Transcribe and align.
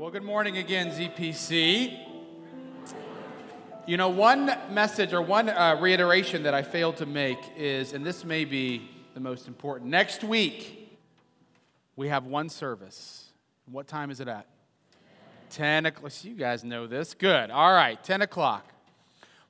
Well, 0.00 0.10
good 0.10 0.24
morning 0.24 0.56
again, 0.56 0.92
ZPC. 0.92 2.06
You 3.86 3.98
know, 3.98 4.08
one 4.08 4.46
message 4.70 5.12
or 5.12 5.20
one 5.20 5.50
uh, 5.50 5.76
reiteration 5.78 6.44
that 6.44 6.54
I 6.54 6.62
failed 6.62 6.96
to 6.96 7.04
make 7.04 7.36
is, 7.54 7.92
and 7.92 8.02
this 8.02 8.24
may 8.24 8.46
be 8.46 8.88
the 9.12 9.20
most 9.20 9.46
important. 9.46 9.90
Next 9.90 10.24
week, 10.24 10.98
we 11.96 12.08
have 12.08 12.24
one 12.24 12.48
service. 12.48 13.26
What 13.70 13.88
time 13.88 14.10
is 14.10 14.20
it 14.20 14.28
at? 14.28 14.46
10 15.50 15.84
o'clock. 15.84 16.24
You 16.24 16.34
guys 16.34 16.64
know 16.64 16.86
this. 16.86 17.12
Good. 17.12 17.50
All 17.50 17.74
right, 17.74 18.02
10 18.02 18.22
o'clock. 18.22 18.72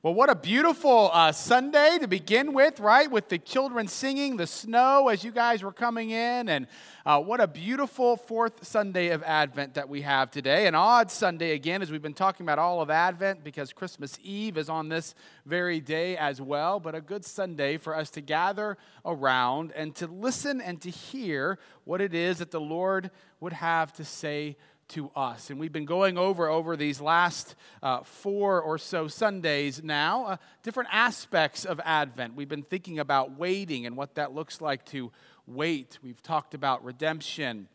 Well, 0.02 0.14
what 0.14 0.30
a 0.30 0.34
beautiful 0.34 1.10
uh, 1.12 1.30
Sunday 1.30 1.98
to 2.00 2.08
begin 2.08 2.54
with, 2.54 2.80
right? 2.80 3.10
With 3.10 3.28
the 3.28 3.36
children 3.36 3.86
singing, 3.86 4.38
the 4.38 4.46
snow 4.46 5.08
as 5.08 5.22
you 5.22 5.30
guys 5.30 5.62
were 5.62 5.74
coming 5.74 6.08
in, 6.08 6.48
and 6.48 6.68
uh, 7.04 7.20
what 7.20 7.38
a 7.38 7.46
beautiful 7.46 8.16
fourth 8.16 8.66
Sunday 8.66 9.10
of 9.10 9.22
Advent 9.24 9.74
that 9.74 9.90
we 9.90 10.00
have 10.00 10.30
today. 10.30 10.66
An 10.66 10.74
odd 10.74 11.10
Sunday 11.10 11.50
again, 11.50 11.82
as 11.82 11.90
we've 11.90 12.00
been 12.00 12.14
talking 12.14 12.46
about 12.46 12.58
all 12.58 12.80
of 12.80 12.88
Advent, 12.88 13.44
because 13.44 13.74
Christmas 13.74 14.18
Eve 14.22 14.56
is 14.56 14.70
on 14.70 14.88
this 14.88 15.14
very 15.44 15.80
day 15.80 16.16
as 16.16 16.40
well, 16.40 16.80
but 16.80 16.94
a 16.94 17.02
good 17.02 17.26
Sunday 17.26 17.76
for 17.76 17.94
us 17.94 18.08
to 18.08 18.22
gather 18.22 18.78
around 19.04 19.70
and 19.76 19.94
to 19.96 20.06
listen 20.06 20.62
and 20.62 20.80
to 20.80 20.88
hear 20.88 21.58
what 21.84 22.00
it 22.00 22.14
is 22.14 22.38
that 22.38 22.52
the 22.52 22.60
Lord 22.60 23.10
would 23.38 23.52
have 23.52 23.92
to 23.92 24.06
say 24.06 24.56
to 24.90 25.10
us. 25.16 25.50
And 25.50 25.58
we've 25.58 25.72
been 25.72 25.84
going 25.84 26.18
over 26.18 26.48
over 26.48 26.76
these 26.76 27.00
last 27.00 27.54
uh, 27.82 28.00
four 28.02 28.60
or 28.60 28.78
so 28.78 29.08
Sundays 29.08 29.82
now 29.82 30.26
uh, 30.26 30.36
different 30.62 30.88
aspects 30.92 31.64
of 31.64 31.80
Advent. 31.84 32.34
We've 32.34 32.48
been 32.48 32.62
thinking 32.62 32.98
about 32.98 33.36
waiting 33.38 33.86
and 33.86 33.96
what 33.96 34.16
that 34.16 34.34
looks 34.34 34.60
like 34.60 34.84
to 34.86 35.10
wait. 35.46 35.98
We've 36.02 36.22
talked 36.22 36.54
about 36.54 36.84
redemption. 36.84 37.68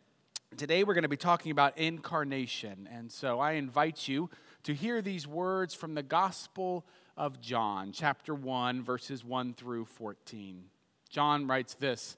Today 0.58 0.84
we're 0.84 0.94
going 0.94 1.04
to 1.04 1.10
be 1.10 1.18
talking 1.18 1.52
about 1.52 1.78
incarnation. 1.78 2.88
And 2.92 3.12
so 3.12 3.40
I 3.40 3.54
invite 3.54 4.08
you 4.08 4.30
to 4.64 4.74
hear 4.74 5.02
these 5.02 5.28
words 5.28 5.74
from 5.74 5.96
the 5.96 6.04
Gospel 6.04 6.86
of 7.18 7.40
John, 7.40 7.92
chapter 7.92 8.36
1, 8.36 8.84
verses 8.84 9.24
1 9.24 9.54
through 9.54 9.86
14. 9.86 10.66
John 11.10 11.48
writes 11.48 11.76
this. 11.76 12.18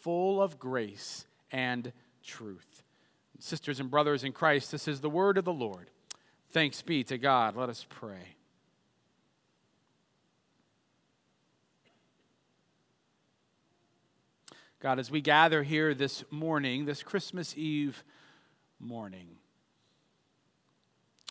full 0.00 0.42
of 0.42 0.58
grace 0.58 1.26
and 1.50 1.92
truth. 2.22 2.82
Sisters 3.38 3.80
and 3.80 3.90
brothers 3.90 4.24
in 4.24 4.32
Christ, 4.32 4.72
this 4.72 4.88
is 4.88 5.00
the 5.00 5.10
word 5.10 5.38
of 5.38 5.44
the 5.44 5.52
Lord. 5.52 5.90
Thanks 6.50 6.82
be 6.82 7.04
to 7.04 7.18
God. 7.18 7.56
Let 7.56 7.68
us 7.68 7.86
pray. 7.88 8.36
God, 14.80 14.98
as 14.98 15.10
we 15.10 15.20
gather 15.20 15.62
here 15.62 15.92
this 15.92 16.24
morning, 16.30 16.84
this 16.84 17.02
Christmas 17.02 17.56
Eve 17.56 18.04
morning, 18.78 19.28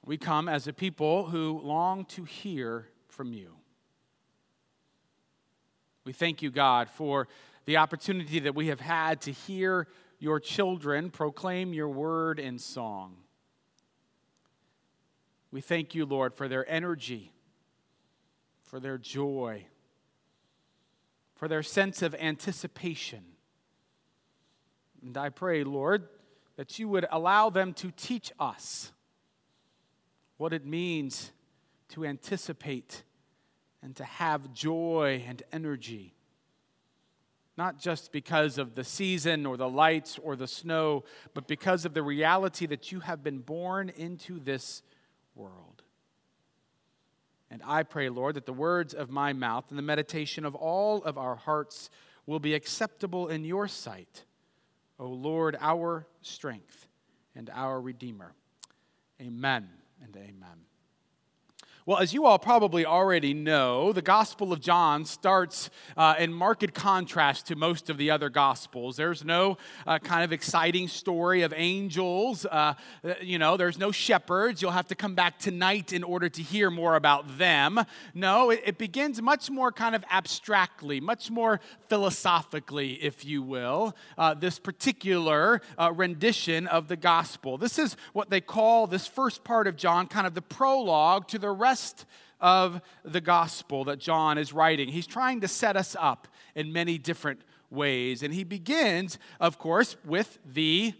we 0.05 0.17
come 0.17 0.49
as 0.49 0.67
a 0.67 0.73
people 0.73 1.25
who 1.25 1.59
long 1.63 2.05
to 2.05 2.23
hear 2.23 2.87
from 3.07 3.33
you. 3.33 3.53
We 6.03 6.13
thank 6.13 6.41
you, 6.41 6.51
God, 6.51 6.89
for 6.89 7.27
the 7.67 7.77
opportunity 7.77 8.39
that 8.39 8.55
we 8.55 8.67
have 8.67 8.79
had 8.79 9.19
to 9.19 9.31
hear 9.31 9.87
your 10.19 10.39
children 10.39 11.09
proclaim 11.11 11.73
your 11.73 11.89
word 11.89 12.39
in 12.39 12.57
song. 12.57 13.17
We 15.51 15.59
thank 15.59 15.93
you, 15.93 16.05
Lord, 16.05 16.33
for 16.33 16.47
their 16.47 16.67
energy, 16.69 17.33
for 18.63 18.79
their 18.79 18.97
joy, 18.97 19.65
for 21.35 21.49
their 21.49 21.61
sense 21.61 22.01
of 22.01 22.15
anticipation. 22.15 23.23
And 25.03 25.17
I 25.17 25.27
pray, 25.27 25.65
Lord, 25.65 26.07
that 26.55 26.79
you 26.79 26.87
would 26.87 27.05
allow 27.11 27.49
them 27.49 27.73
to 27.73 27.91
teach 27.91 28.31
us 28.39 28.93
what 30.37 30.53
it 30.53 30.65
means 30.65 31.33
to 31.89 32.05
anticipate 32.05 33.03
and 33.83 33.93
to 33.97 34.05
have 34.05 34.53
joy 34.53 35.21
and 35.27 35.43
energy 35.51 36.16
not 37.57 37.79
just 37.79 38.11
because 38.11 38.57
of 38.57 38.75
the 38.75 38.83
season 38.83 39.45
or 39.45 39.57
the 39.57 39.69
lights 39.69 40.19
or 40.21 40.35
the 40.35 40.47
snow, 40.47 41.03
but 41.33 41.47
because 41.47 41.85
of 41.85 41.93
the 41.93 42.03
reality 42.03 42.67
that 42.67 42.91
you 42.91 42.99
have 42.99 43.23
been 43.23 43.39
born 43.39 43.89
into 43.89 44.39
this 44.39 44.83
world. 45.35 45.81
And 47.49 47.61
I 47.65 47.83
pray, 47.83 48.09
Lord, 48.09 48.35
that 48.35 48.45
the 48.45 48.53
words 48.53 48.93
of 48.93 49.09
my 49.09 49.33
mouth 49.33 49.65
and 49.69 49.77
the 49.77 49.83
meditation 49.83 50.45
of 50.45 50.53
all 50.53 51.03
of 51.03 51.17
our 51.17 51.35
hearts 51.35 51.89
will 52.25 52.39
be 52.39 52.53
acceptable 52.53 53.27
in 53.29 53.45
your 53.45 53.67
sight, 53.67 54.25
O 54.99 55.07
Lord, 55.07 55.57
our 55.59 56.05
strength 56.21 56.87
and 57.35 57.49
our 57.53 57.79
Redeemer. 57.79 58.33
Amen 59.21 59.69
and 60.03 60.15
amen. 60.15 60.76
Well, 61.87 61.99
as 61.99 62.13
you 62.13 62.25
all 62.25 62.37
probably 62.37 62.85
already 62.85 63.33
know, 63.33 63.93
the 63.93 64.01
Gospel 64.01 64.51
of 64.51 64.59
John 64.59 65.05
starts 65.05 65.69
uh, 65.95 66.15
in 66.19 66.33
marked 66.33 66.73
contrast 66.73 67.47
to 67.47 67.55
most 67.55 67.89
of 67.89 67.97
the 67.97 68.11
other 68.11 68.27
Gospels. 68.27 68.97
There's 68.97 69.23
no 69.23 69.57
uh, 69.85 69.97
kind 69.97 70.25
of 70.25 70.33
exciting 70.33 70.89
story 70.89 71.43
of 71.43 71.53
angels. 71.55 72.45
Uh, 72.45 72.73
you 73.21 73.39
know, 73.39 73.55
there's 73.55 73.79
no 73.79 73.93
shepherds. 73.93 74.61
You'll 74.61 74.71
have 74.71 74.87
to 74.87 74.95
come 74.95 75.15
back 75.15 75.39
tonight 75.39 75.93
in 75.93 76.03
order 76.03 76.27
to 76.27 76.43
hear 76.43 76.69
more 76.69 76.95
about 76.95 77.37
them. 77.37 77.79
No, 78.13 78.49
it, 78.49 78.63
it 78.65 78.77
begins 78.77 79.21
much 79.21 79.49
more 79.49 79.71
kind 79.71 79.95
of 79.95 80.03
abstractly, 80.11 80.99
much 80.99 81.31
more 81.31 81.61
philosophically, 81.87 82.95
if 82.95 83.23
you 83.23 83.41
will, 83.41 83.95
uh, 84.17 84.33
this 84.33 84.59
particular 84.59 85.61
uh, 85.77 85.93
rendition 85.93 86.67
of 86.67 86.89
the 86.89 86.97
Gospel. 86.97 87.57
This 87.57 87.79
is 87.79 87.95
what 88.11 88.29
they 88.29 88.41
call 88.41 88.87
this 88.87 89.07
first 89.07 89.45
part 89.45 89.67
of 89.67 89.77
John, 89.77 90.07
kind 90.07 90.27
of 90.27 90.33
the 90.33 90.41
prologue 90.41 91.29
to 91.29 91.39
the 91.39 91.49
rest 91.49 91.76
rest 91.77 92.05
of 92.39 92.81
the 93.03 93.21
gospel 93.21 93.83
that 93.85 93.99
John 93.99 94.39
is 94.39 94.51
writing. 94.51 94.89
He's 94.89 95.05
trying 95.07 95.41
to 95.41 95.47
set 95.47 95.75
us 95.77 95.95
up 95.99 96.27
in 96.55 96.73
many 96.73 96.97
different 96.97 97.41
ways. 97.69 98.23
And 98.23 98.33
he 98.33 98.43
begins, 98.43 99.19
of 99.39 99.59
course, 99.59 99.95
with 100.03 100.39
the 100.45 100.93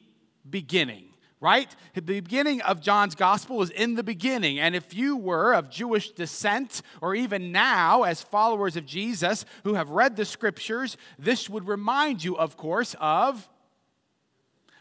beginning 0.50 1.10
right? 1.40 1.76
The 1.94 2.02
beginning 2.02 2.64
of 2.64 2.82
John's 2.82 3.14
gospel 3.14 3.62
is 3.62 3.70
in 3.70 3.94
the 3.94 4.02
beginning. 4.02 4.58
And 4.58 4.76
if 4.76 4.96
you 4.96 5.16
were 5.16 5.54
of 5.54 5.70
Jewish 5.70 6.10
descent, 6.10 6.82
or 7.00 7.14
even 7.14 7.52
now 7.52 8.02
as 8.02 8.24
followers 8.24 8.76
of 8.76 8.88
Jesus 8.88 9.46
who 9.64 9.76
have 9.76 9.92
read 9.92 10.16
the 10.16 10.26
scriptures, 10.26 10.98
this 11.20 11.48
would 11.48 11.68
remind 11.68 12.24
you, 12.24 12.36
of 12.36 12.58
course, 12.58 12.96
of 13.00 13.48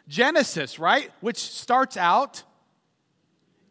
Genesis, 0.09 0.79
right? 0.79 1.11
Which 1.21 1.37
starts 1.37 1.99
out 1.99 2.43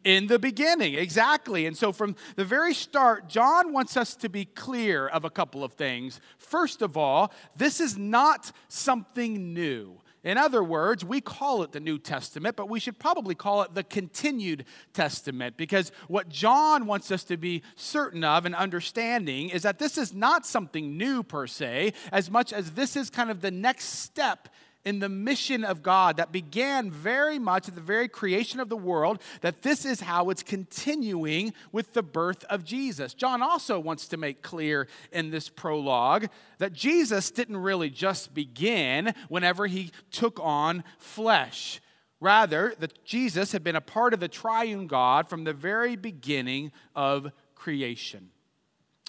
in 0.06 0.28
the 0.28 0.38
beginning. 0.38 0.94
Exactly. 0.94 1.66
And 1.66 1.76
so 1.76 1.92
from 1.92 2.14
the 2.36 2.44
very 2.44 2.72
start, 2.72 3.28
John 3.28 3.72
wants 3.72 3.96
us 3.96 4.14
to 4.16 4.28
be 4.28 4.44
clear 4.44 5.08
of 5.08 5.24
a 5.24 5.30
couple 5.30 5.64
of 5.64 5.72
things. 5.72 6.20
First 6.38 6.80
of 6.80 6.96
all, 6.96 7.32
this 7.56 7.80
is 7.80 7.98
not 7.98 8.52
something 8.68 9.52
new. 9.52 10.00
In 10.22 10.38
other 10.38 10.62
words, 10.62 11.04
we 11.04 11.20
call 11.20 11.62
it 11.62 11.72
the 11.72 11.80
New 11.80 11.98
Testament, 11.98 12.56
but 12.56 12.68
we 12.68 12.80
should 12.80 12.98
probably 12.98 13.34
call 13.34 13.62
it 13.62 13.74
the 13.74 13.84
continued 13.84 14.64
testament 14.92 15.56
because 15.56 15.92
what 16.08 16.28
John 16.28 16.86
wants 16.86 17.12
us 17.12 17.22
to 17.24 17.36
be 17.36 17.62
certain 17.76 18.24
of 18.24 18.44
and 18.44 18.54
understanding 18.54 19.50
is 19.50 19.62
that 19.62 19.78
this 19.78 19.98
is 19.98 20.12
not 20.12 20.44
something 20.44 20.96
new 20.96 21.22
per 21.22 21.46
se, 21.46 21.92
as 22.10 22.28
much 22.28 22.52
as 22.52 22.72
this 22.72 22.96
is 22.96 23.08
kind 23.08 23.30
of 23.30 23.40
the 23.40 23.52
next 23.52 24.00
step 24.00 24.48
in 24.86 25.00
the 25.00 25.08
mission 25.08 25.64
of 25.64 25.82
God 25.82 26.16
that 26.16 26.30
began 26.30 26.90
very 26.90 27.40
much 27.40 27.68
at 27.68 27.74
the 27.74 27.80
very 27.80 28.08
creation 28.08 28.60
of 28.60 28.68
the 28.68 28.76
world, 28.76 29.20
that 29.40 29.62
this 29.62 29.84
is 29.84 30.00
how 30.00 30.30
it's 30.30 30.44
continuing 30.44 31.52
with 31.72 31.92
the 31.92 32.04
birth 32.04 32.44
of 32.44 32.64
Jesus. 32.64 33.12
John 33.12 33.42
also 33.42 33.80
wants 33.80 34.06
to 34.08 34.16
make 34.16 34.42
clear 34.42 34.86
in 35.10 35.30
this 35.30 35.48
prologue 35.48 36.28
that 36.58 36.72
Jesus 36.72 37.32
didn't 37.32 37.56
really 37.56 37.90
just 37.90 38.32
begin 38.32 39.12
whenever 39.28 39.66
he 39.66 39.90
took 40.12 40.38
on 40.40 40.84
flesh. 40.98 41.80
Rather, 42.20 42.72
that 42.78 43.04
Jesus 43.04 43.50
had 43.52 43.64
been 43.64 43.76
a 43.76 43.80
part 43.80 44.14
of 44.14 44.20
the 44.20 44.28
triune 44.28 44.86
God 44.86 45.28
from 45.28 45.42
the 45.44 45.52
very 45.52 45.96
beginning 45.96 46.70
of 46.94 47.32
creation. 47.56 48.30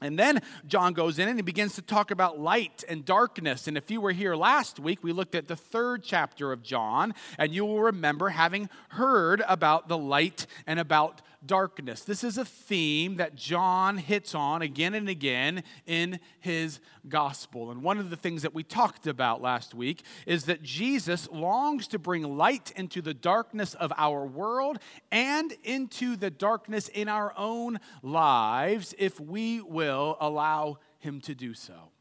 And 0.01 0.17
then 0.17 0.41
John 0.67 0.93
goes 0.93 1.17
in 1.17 1.27
and 1.27 1.39
he 1.39 1.41
begins 1.41 1.73
to 1.75 1.81
talk 1.81 2.11
about 2.11 2.39
light 2.39 2.83
and 2.87 3.03
darkness. 3.03 3.67
And 3.67 3.75
if 3.75 3.89
you 3.89 3.99
were 3.99 4.11
here 4.11 4.35
last 4.35 4.79
week, 4.79 5.03
we 5.03 5.11
looked 5.11 5.33
at 5.33 5.47
the 5.47 5.55
third 5.55 6.03
chapter 6.03 6.51
of 6.51 6.61
John, 6.61 7.15
and 7.39 7.51
you 7.51 7.65
will 7.65 7.81
remember 7.81 8.29
having 8.29 8.69
heard 8.89 9.43
about 9.47 9.87
the 9.87 9.97
light 9.97 10.45
and 10.67 10.79
about 10.79 11.21
darkness. 11.47 12.01
This 12.01 12.23
is 12.23 12.37
a 12.37 12.45
theme 12.45 13.15
that 13.17 13.35
John 13.35 13.97
hits 13.97 14.35
on 14.35 14.61
again 14.61 14.93
and 14.93 15.09
again 15.09 15.63
in 15.85 16.19
his 16.39 16.79
gospel. 17.07 17.71
And 17.71 17.81
one 17.81 17.97
of 17.97 18.09
the 18.09 18.15
things 18.15 18.41
that 18.43 18.53
we 18.53 18.63
talked 18.63 19.07
about 19.07 19.41
last 19.41 19.73
week 19.73 20.03
is 20.25 20.45
that 20.45 20.61
Jesus 20.61 21.27
longs 21.31 21.87
to 21.87 21.99
bring 21.99 22.37
light 22.37 22.71
into 22.75 23.01
the 23.01 23.13
darkness 23.13 23.73
of 23.73 23.91
our 23.97 24.25
world 24.25 24.79
and 25.11 25.53
into 25.63 26.15
the 26.15 26.29
darkness 26.29 26.89
in 26.89 27.07
our 27.07 27.33
own 27.37 27.79
lives 28.03 28.93
if 28.99 29.19
we 29.19 29.61
will 29.61 30.17
allow 30.19 30.77
him 30.99 31.21
to 31.21 31.33
do 31.33 31.53
so. 31.53 31.91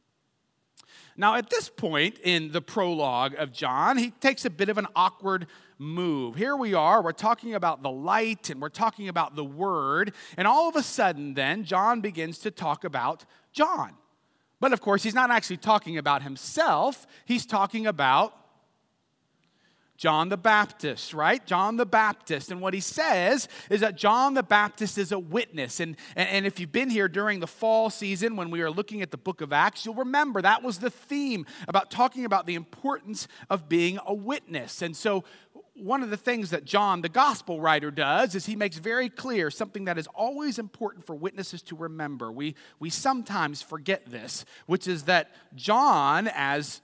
Now, 1.17 1.37
at 1.37 1.49
this 1.49 1.69
point 1.69 2.19
in 2.23 2.53
the 2.53 2.61
prologue 2.61 3.35
of 3.39 3.53
John, 3.53 3.97
he 3.97 4.11
takes 4.11 4.45
a 4.45 4.51
bit 4.51 4.69
of 4.69 4.77
an 4.77 4.87
awkward 4.95 5.47
move. 5.79 6.37
Here 6.37 6.57
we 6.57 6.75
are, 6.75 7.03
we're 7.03 7.13
talking 7.13 7.55
about 7.55 7.83
the 7.83 7.91
light 7.91 8.51
and 8.51 8.61
we're 8.61 8.69
talking 8.69 9.09
about 9.09 9.37
the 9.37 9.45
word, 9.45 10.13
and 10.37 10.47
all 10.47 10.69
of 10.69 10.77
a 10.77 10.83
sudden, 10.83 11.35
then, 11.35 11.65
John 11.65 12.01
begins 12.01 12.39
to 12.41 12.51
talk 12.51 12.85
about 12.85 13.25
John. 13.53 13.93
But 14.61 14.73
of 14.73 14.81
course, 14.81 15.03
he's 15.03 15.15
not 15.15 15.31
actually 15.31 15.59
talking 15.59 15.99
about 15.99 16.23
himself, 16.23 17.07
he's 17.25 17.47
talking 17.47 17.87
about 17.87 18.35
John 19.97 20.29
the 20.29 20.37
Baptist, 20.37 21.15
right? 21.15 21.45
John 21.47 21.77
the 21.77 21.87
Baptist. 21.87 22.51
And 22.51 22.61
what 22.61 22.75
he 22.75 22.81
says 22.81 23.49
is 23.71 23.81
that 23.81 23.97
John 23.97 24.35
the 24.35 24.43
Baptist 24.43 24.99
is 24.99 25.11
a 25.11 25.19
witness. 25.19 25.81
And, 25.81 25.97
and, 26.15 26.47
if 26.47 26.61
you've 26.61 26.73
been 26.73 26.91
here 26.91 27.09
during 27.09 27.41
the 27.41 27.47
fall 27.47 27.89
season 27.89 28.37
when 28.37 28.51
we 28.51 28.61
were 28.61 28.71
looking 28.71 29.03
at 29.03 29.11
the 29.11 29.17
book 29.17 29.41
of 29.41 29.53
Acts, 29.53 29.85
you'll 29.85 29.95
remember 29.95 30.43
that 30.43 30.63
was 30.63 30.79
the 30.79 30.91
theme 30.91 31.47
about 31.67 31.91
talking 31.91 32.25
about 32.25 32.47
the 32.47 32.55
importance 32.55 33.27
of 33.49 33.69
being 33.69 33.99
a 34.07 34.15
witness. 34.15 34.83
And 34.83 34.95
so, 34.95 35.25
one 35.79 36.03
of 36.03 36.11
the 36.11 36.17
things 36.17 36.51
that 36.51 36.65
John, 36.65 37.03
the 37.03 37.09
gospel 37.09 37.61
writer, 37.61 37.91
does 37.91 38.35
is 38.35 38.47
he 38.47 38.57
makes 38.57 38.79
very 38.79 39.09
clear 39.09 39.51
something 39.51 39.85
that 39.85 39.99
is 39.99 40.07
always 40.09 40.59
important 40.59 41.07
for 41.07 41.15
witnesses 41.15 41.63
to 41.63 41.77
remember. 41.77 42.33
We, 42.33 42.55
we 42.79 42.91
sometimes 42.91 43.63
forget 43.63 44.07
this, 44.07 44.45
which 44.67 44.89
is 44.89 45.05
that 45.05 45.31
John, 45.55 46.29
as 46.35 46.81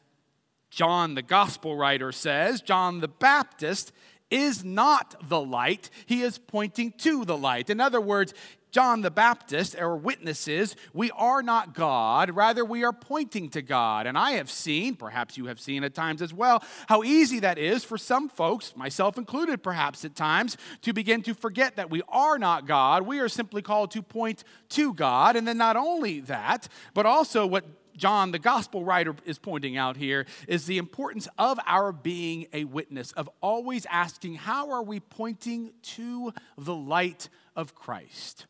John, 0.71 1.15
the 1.15 1.23
gospel 1.23 1.77
writer, 1.77 2.13
says, 2.13 2.61
John 2.61 3.01
the 3.01 3.09
Baptist 3.09 3.93
is 4.31 4.65
not 4.65 5.15
the 5.29 5.41
light, 5.41 5.91
he 6.07 6.23
is 6.23 6.39
pointing 6.39 6.93
to 6.99 7.25
the 7.25 7.37
light. 7.37 7.69
In 7.69 7.81
other 7.81 8.01
words, 8.01 8.33
John 8.73 9.03
the 9.03 9.11
Baptist, 9.11 9.79
our 9.79 9.95
witnesses, 9.95 10.77
we 10.95 11.11
are 11.11 11.43
not 11.43 11.75
God, 11.75 12.31
rather, 12.31 12.65
we 12.65 12.85
are 12.85 12.93
pointing 12.93 13.51
to 13.51 13.61
God. 13.61 14.07
And 14.07 14.17
I 14.17 14.33
have 14.33 14.51
seen, 14.51 14.97
perhaps 14.97 15.37
you 15.37 15.47
have 15.47 15.61
seen 15.61 15.85
at 15.85 15.95
times 15.95 16.23
as 16.23 16.33
well, 16.33 16.65
how 16.89 17.03
easy 17.03 17.39
that 17.41 17.59
is 17.59 17.85
for 17.85 17.99
some 17.99 18.31
folks, 18.31 18.75
myself 18.75 19.19
included 19.19 19.63
perhaps 19.63 20.07
at 20.07 20.17
times, 20.17 20.57
to 20.81 20.95
begin 20.95 21.23
to 21.23 21.35
forget 21.35 21.77
that 21.77 21.91
we 21.91 22.01
are 22.09 22.39
not 22.39 22.67
God. 22.67 23.03
We 23.03 23.21
are 23.21 23.29
simply 23.29 23.61
called 23.61 23.91
to 23.91 24.03
point 24.03 24.43
to 24.71 24.95
God. 24.95 25.37
And 25.37 25.47
then 25.47 25.59
not 25.59 25.77
only 25.77 26.21
that, 26.21 26.67
but 26.95 27.05
also 27.05 27.47
what 27.47 27.67
John, 27.95 28.33
the 28.33 28.39
gospel 28.39 28.87
writer, 28.87 29.15
is 29.27 29.39
pointing 29.39 29.77
out 29.77 29.99
here 29.99 30.25
is 30.49 30.65
the 30.65 30.79
importance 30.79 31.29
of 31.37 31.61
our 31.67 31.93
being 31.93 32.47
a 32.55 32.65
witness, 32.65 33.13
of 33.13 33.29
always 33.43 33.87
asking, 33.91 34.37
how 34.37 34.71
are 34.71 34.83
we 34.83 34.99
pointing 34.99 35.73
to 35.83 36.33
the 36.57 36.75
light 36.75 37.29
of 37.55 37.75
Christ? 37.75 38.47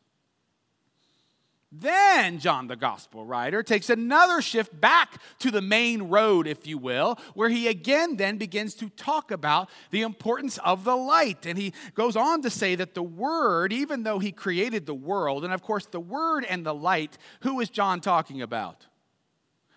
Then 1.75 2.39
John, 2.39 2.67
the 2.67 2.77
gospel 2.77 3.25
writer, 3.25 3.63
takes 3.63 3.89
another 3.89 4.43
shift 4.43 4.79
back 4.79 5.23
to 5.39 5.51
the 5.51 5.63
main 5.63 6.03
road, 6.03 6.47
if 6.47 6.67
you 6.67 6.77
will, 6.77 7.19
where 7.33 7.49
he 7.49 7.67
again 7.67 8.17
then 8.17 8.37
begins 8.37 8.75
to 8.75 8.91
talk 8.91 9.31
about 9.31 9.71
the 9.91 10.03
importance 10.03 10.59
of 10.59 10.85
the 10.85 10.95
light. 10.95 11.47
And 11.47 11.59
he 11.59 11.73
goes 11.95 12.15
on 12.15 12.43
to 12.43 12.51
say 12.51 12.75
that 12.75 12.93
the 12.93 13.03
Word, 13.03 13.73
even 13.73 14.03
though 14.03 14.19
he 14.19 14.33
created 14.33 14.85
the 14.85 14.95
world, 14.95 15.45
and 15.45 15.55
of 15.55 15.63
course, 15.63 15.87
the 15.87 15.99
Word 15.99 16.45
and 16.45 16.67
the 16.67 16.75
light, 16.75 17.17
who 17.41 17.59
is 17.61 17.71
John 17.71 18.03
talking 18.03 18.43
about? 18.43 18.87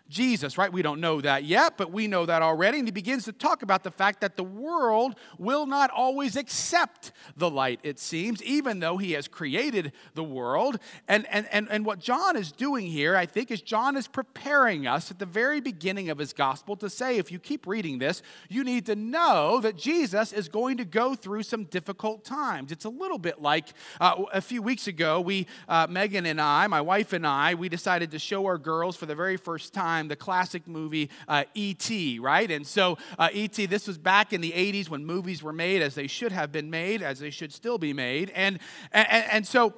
Jesus, 0.07 0.57
right? 0.57 0.71
We 0.71 0.83
don't 0.83 1.01
know 1.01 1.19
that 1.21 1.45
yet, 1.45 1.77
but 1.77 1.91
we 1.91 2.07
know 2.07 2.27
that 2.27 2.43
already. 2.43 2.77
And 2.77 2.87
he 2.87 2.91
begins 2.91 3.25
to 3.25 3.31
talk 3.31 3.63
about 3.63 3.83
the 3.83 3.89
fact 3.89 4.21
that 4.21 4.37
the 4.37 4.43
world 4.43 5.15
will 5.39 5.65
not 5.65 5.89
always 5.89 6.35
accept 6.35 7.11
the 7.35 7.49
light, 7.49 7.79
it 7.81 7.97
seems, 7.97 8.43
even 8.43 8.79
though 8.79 8.97
he 8.97 9.13
has 9.13 9.27
created 9.27 9.93
the 10.13 10.23
world. 10.23 10.77
And, 11.07 11.25
and, 11.31 11.47
and, 11.51 11.67
and 11.71 11.85
what 11.85 11.99
John 11.99 12.37
is 12.37 12.51
doing 12.51 12.85
here, 12.85 13.15
I 13.15 13.25
think, 13.25 13.49
is 13.49 13.61
John 13.61 13.97
is 13.97 14.07
preparing 14.07 14.85
us 14.85 15.09
at 15.09 15.17
the 15.17 15.25
very 15.25 15.59
beginning 15.59 16.11
of 16.11 16.19
his 16.19 16.33
gospel 16.33 16.75
to 16.77 16.89
say, 16.89 17.17
if 17.17 17.31
you 17.31 17.39
keep 17.39 17.65
reading 17.65 17.97
this, 17.97 18.21
you 18.47 18.63
need 18.63 18.85
to 18.85 18.95
know 18.95 19.59
that 19.61 19.75
Jesus 19.75 20.33
is 20.33 20.47
going 20.49 20.77
to 20.77 20.85
go 20.85 21.15
through 21.15 21.41
some 21.43 21.63
difficult 21.63 22.23
times. 22.23 22.71
It's 22.71 22.85
a 22.85 22.89
little 22.89 23.17
bit 23.17 23.41
like 23.41 23.69
uh, 23.99 24.23
a 24.31 24.41
few 24.41 24.61
weeks 24.61 24.87
ago, 24.87 25.19
we, 25.19 25.47
uh, 25.67 25.87
Megan 25.89 26.27
and 26.27 26.39
I, 26.39 26.67
my 26.67 26.81
wife 26.81 27.11
and 27.11 27.25
I, 27.25 27.55
we 27.55 27.69
decided 27.69 28.11
to 28.11 28.19
show 28.19 28.45
our 28.45 28.59
girls 28.59 28.95
for 28.95 29.07
the 29.07 29.15
very 29.15 29.37
first 29.37 29.73
time 29.73 29.94
time 29.95 30.07
the 30.07 30.15
classic 30.15 30.67
movie 30.67 31.09
uh, 31.27 31.43
E.T., 31.53 32.19
right? 32.19 32.49
And 32.51 32.65
so, 32.65 32.97
uh, 33.17 33.29
E.T., 33.31 33.65
this 33.67 33.87
was 33.87 33.97
back 33.97 34.33
in 34.33 34.41
the 34.41 34.51
80s 34.51 34.89
when 34.89 35.05
movies 35.05 35.41
were 35.41 35.53
made 35.53 35.81
as 35.81 35.95
they 35.95 36.07
should 36.07 36.31
have 36.31 36.51
been 36.51 36.69
made, 36.69 37.01
as 37.01 37.19
they 37.19 37.29
should 37.29 37.53
still 37.53 37.77
be 37.77 37.93
made. 37.93 38.31
And, 38.35 38.59
and, 38.91 39.07
and 39.31 39.47
so, 39.47 39.73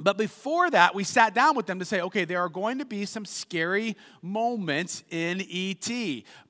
but 0.00 0.16
before 0.16 0.70
that, 0.70 0.94
we 0.94 1.02
sat 1.02 1.34
down 1.34 1.56
with 1.56 1.66
them 1.66 1.80
to 1.80 1.84
say, 1.84 2.00
okay, 2.02 2.24
there 2.24 2.38
are 2.38 2.48
going 2.48 2.78
to 2.78 2.84
be 2.84 3.04
some 3.04 3.24
scary 3.24 3.96
moments 4.22 5.02
in 5.10 5.44
ET, 5.52 5.90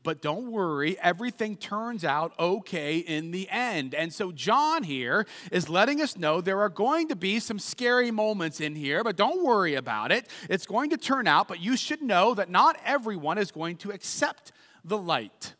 but 0.03 0.21
don't 0.21 0.53
worry, 0.53 0.99
everything 1.01 1.57
turns 1.57 2.05
out 2.05 2.39
okay 2.39 2.99
in 2.99 3.31
the 3.31 3.49
end. 3.49 3.95
And 3.95 4.13
so, 4.13 4.33
John 4.33 4.83
here 4.83 5.27
is 5.51 5.71
letting 5.71 6.03
us 6.03 6.19
know 6.19 6.43
there 6.43 6.61
are 6.61 6.69
going 6.69 7.09
to 7.09 7.17
be 7.17 7.41
some 7.41 7.59
scary 7.59 8.11
moments 8.11 8.61
in 8.61 8.75
here, 8.75 9.03
but 9.03 9.17
don't 9.17 9.43
worry 9.43 9.77
about 9.77 10.13
it. 10.13 10.29
It's 10.51 10.67
going 10.67 10.91
to 10.91 10.99
turn 10.99 11.27
out, 11.27 11.49
but 11.49 11.59
you 11.59 11.75
should 11.75 12.03
know 12.03 12.35
that 12.35 12.51
not 12.51 12.77
everyone 12.85 13.39
is 13.39 13.51
going 13.51 13.77
to 13.79 13.93
accept 13.93 14.53
the 14.85 14.99
light. 14.99 15.55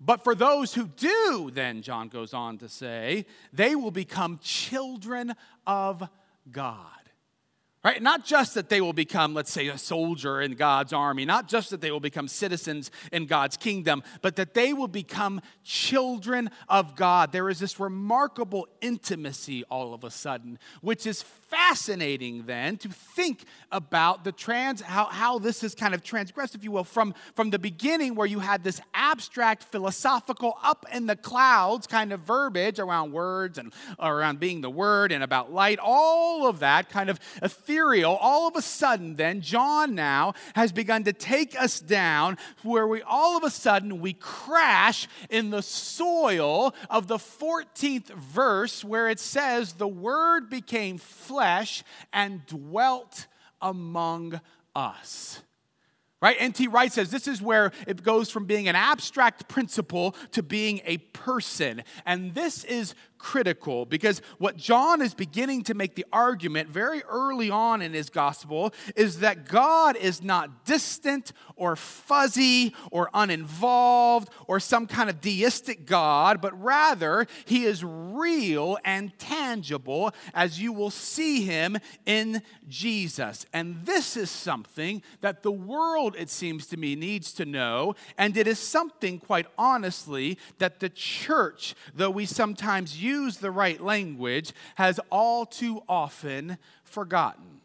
But 0.00 0.22
for 0.22 0.36
those 0.36 0.74
who 0.74 0.86
do, 0.86 1.50
then 1.52 1.82
John 1.82 2.08
goes 2.08 2.32
on 2.32 2.58
to 2.58 2.68
say, 2.68 3.26
they 3.52 3.74
will 3.74 3.90
become 3.90 4.38
children 4.42 5.34
of 5.66 6.08
God. 6.50 6.99
Right? 7.82 8.02
Not 8.02 8.26
just 8.26 8.54
that 8.54 8.68
they 8.68 8.82
will 8.82 8.92
become, 8.92 9.32
let's 9.32 9.50
say, 9.50 9.68
a 9.68 9.78
soldier 9.78 10.42
in 10.42 10.52
God's 10.52 10.92
army, 10.92 11.24
not 11.24 11.48
just 11.48 11.70
that 11.70 11.80
they 11.80 11.90
will 11.90 11.98
become 11.98 12.28
citizens 12.28 12.90
in 13.10 13.24
God's 13.24 13.56
kingdom, 13.56 14.02
but 14.20 14.36
that 14.36 14.52
they 14.52 14.74
will 14.74 14.88
become 14.88 15.40
children 15.64 16.50
of 16.68 16.94
God. 16.94 17.32
There 17.32 17.48
is 17.48 17.58
this 17.58 17.80
remarkable 17.80 18.68
intimacy 18.82 19.64
all 19.70 19.94
of 19.94 20.04
a 20.04 20.10
sudden, 20.10 20.58
which 20.82 21.06
is 21.06 21.22
fascinating 21.22 22.44
then 22.44 22.76
to 22.76 22.90
think 22.90 23.44
about 23.72 24.24
the 24.24 24.32
trans 24.32 24.82
how, 24.82 25.06
how 25.06 25.38
this 25.38 25.64
is 25.64 25.74
kind 25.74 25.94
of 25.94 26.02
transgressed, 26.02 26.54
if 26.54 26.62
you 26.62 26.70
will, 26.70 26.84
from, 26.84 27.14
from 27.34 27.48
the 27.48 27.58
beginning 27.58 28.14
where 28.14 28.26
you 28.26 28.40
had 28.40 28.62
this 28.62 28.80
abstract, 28.92 29.64
philosophical, 29.64 30.58
up 30.62 30.84
in 30.92 31.06
the 31.06 31.16
clouds 31.16 31.86
kind 31.86 32.12
of 32.12 32.20
verbiage 32.20 32.78
around 32.78 33.12
words 33.12 33.56
and 33.56 33.72
around 33.98 34.38
being 34.38 34.60
the 34.60 34.70
word 34.70 35.12
and 35.12 35.24
about 35.24 35.50
light, 35.50 35.78
all 35.82 36.46
of 36.46 36.58
that 36.58 36.90
kind 36.90 37.08
of 37.08 37.18
ethereal, 37.70 38.16
all 38.16 38.48
of 38.48 38.56
a 38.56 38.62
sudden, 38.62 39.16
then, 39.16 39.40
John 39.40 39.94
now 39.94 40.34
has 40.54 40.72
begun 40.72 41.04
to 41.04 41.12
take 41.12 41.60
us 41.60 41.80
down 41.80 42.36
where 42.62 42.86
we 42.86 43.02
all 43.02 43.36
of 43.36 43.44
a 43.44 43.50
sudden 43.50 44.00
we 44.00 44.12
crash 44.14 45.08
in 45.28 45.50
the 45.50 45.62
soil 45.62 46.74
of 46.88 47.06
the 47.06 47.16
14th 47.16 48.08
verse 48.08 48.84
where 48.84 49.08
it 49.08 49.20
says, 49.20 49.74
The 49.74 49.88
Word 49.88 50.50
became 50.50 50.98
flesh 50.98 51.84
and 52.12 52.44
dwelt 52.46 53.26
among 53.60 54.40
us. 54.74 55.42
Right? 56.22 56.36
N.T. 56.38 56.68
Wright 56.68 56.92
says 56.92 57.10
this 57.10 57.26
is 57.26 57.40
where 57.40 57.72
it 57.86 58.02
goes 58.02 58.30
from 58.30 58.44
being 58.44 58.68
an 58.68 58.76
abstract 58.76 59.48
principle 59.48 60.14
to 60.32 60.42
being 60.42 60.82
a 60.84 60.98
person. 60.98 61.82
And 62.04 62.34
this 62.34 62.62
is 62.64 62.94
critical 63.20 63.84
because 63.84 64.22
what 64.38 64.56
John 64.56 65.02
is 65.02 65.14
beginning 65.14 65.62
to 65.64 65.74
make 65.74 65.94
the 65.94 66.06
argument 66.12 66.70
very 66.70 67.02
early 67.04 67.50
on 67.50 67.82
in 67.82 67.92
his 67.92 68.08
gospel 68.08 68.72
is 68.96 69.20
that 69.20 69.46
God 69.46 69.96
is 69.96 70.22
not 70.22 70.64
distant 70.64 71.32
or 71.54 71.76
fuzzy 71.76 72.74
or 72.90 73.10
uninvolved 73.12 74.30
or 74.46 74.58
some 74.58 74.86
kind 74.86 75.10
of 75.10 75.20
deistic 75.20 75.84
God, 75.84 76.40
but 76.40 76.58
rather 76.60 77.26
he 77.44 77.64
is 77.64 77.84
real 77.84 78.78
and 78.84 79.16
tangible 79.18 80.12
as 80.32 80.60
you 80.60 80.72
will 80.72 80.90
see 80.90 81.42
him 81.42 81.76
in 82.06 82.42
Jesus. 82.68 83.44
And 83.52 83.84
this 83.84 84.16
is 84.16 84.30
something 84.30 85.02
that 85.20 85.42
the 85.42 85.52
world, 85.52 86.16
it 86.18 86.30
seems 86.30 86.66
to 86.68 86.78
me, 86.78 86.96
needs 86.96 87.32
to 87.34 87.44
know. 87.44 87.94
And 88.16 88.36
it 88.36 88.46
is 88.46 88.58
something, 88.58 89.18
quite 89.18 89.46
honestly, 89.58 90.38
that 90.58 90.80
the 90.80 90.88
church, 90.88 91.74
though 91.94 92.10
we 92.10 92.24
sometimes 92.24 93.02
use, 93.02 93.09
use 93.10 93.38
the 93.38 93.50
right 93.50 93.80
language 93.80 94.52
has 94.76 95.00
all 95.10 95.46
too 95.46 95.82
often 95.88 96.58
forgotten. 96.84 97.60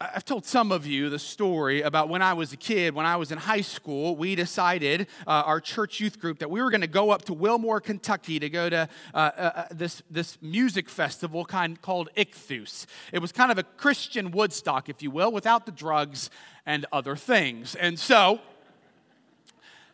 I've 0.00 0.24
told 0.24 0.46
some 0.46 0.70
of 0.70 0.86
you 0.86 1.10
the 1.10 1.18
story 1.18 1.82
about 1.82 2.08
when 2.08 2.22
I 2.22 2.32
was 2.34 2.52
a 2.52 2.56
kid, 2.56 2.94
when 2.94 3.04
I 3.04 3.16
was 3.16 3.32
in 3.32 3.38
high 3.38 3.62
school, 3.62 4.14
we 4.14 4.36
decided, 4.36 5.08
uh, 5.26 5.42
our 5.44 5.60
church 5.60 5.98
youth 5.98 6.20
group, 6.20 6.38
that 6.38 6.48
we 6.48 6.62
were 6.62 6.70
going 6.70 6.82
to 6.82 6.86
go 6.86 7.10
up 7.10 7.24
to 7.24 7.34
Wilmore, 7.34 7.80
Kentucky 7.80 8.38
to 8.38 8.48
go 8.48 8.70
to 8.70 8.88
uh, 9.12 9.16
uh, 9.16 9.40
uh, 9.40 9.64
this, 9.72 10.04
this 10.08 10.38
music 10.40 10.88
festival 10.88 11.44
kind 11.44 11.82
called 11.82 12.10
Ichthus. 12.16 12.86
It 13.12 13.18
was 13.18 13.32
kind 13.32 13.50
of 13.50 13.58
a 13.58 13.64
Christian 13.64 14.30
Woodstock, 14.30 14.88
if 14.88 15.02
you 15.02 15.10
will, 15.10 15.32
without 15.32 15.66
the 15.66 15.72
drugs 15.72 16.30
and 16.64 16.86
other 16.92 17.16
things. 17.16 17.74
And 17.74 17.98
so, 17.98 18.38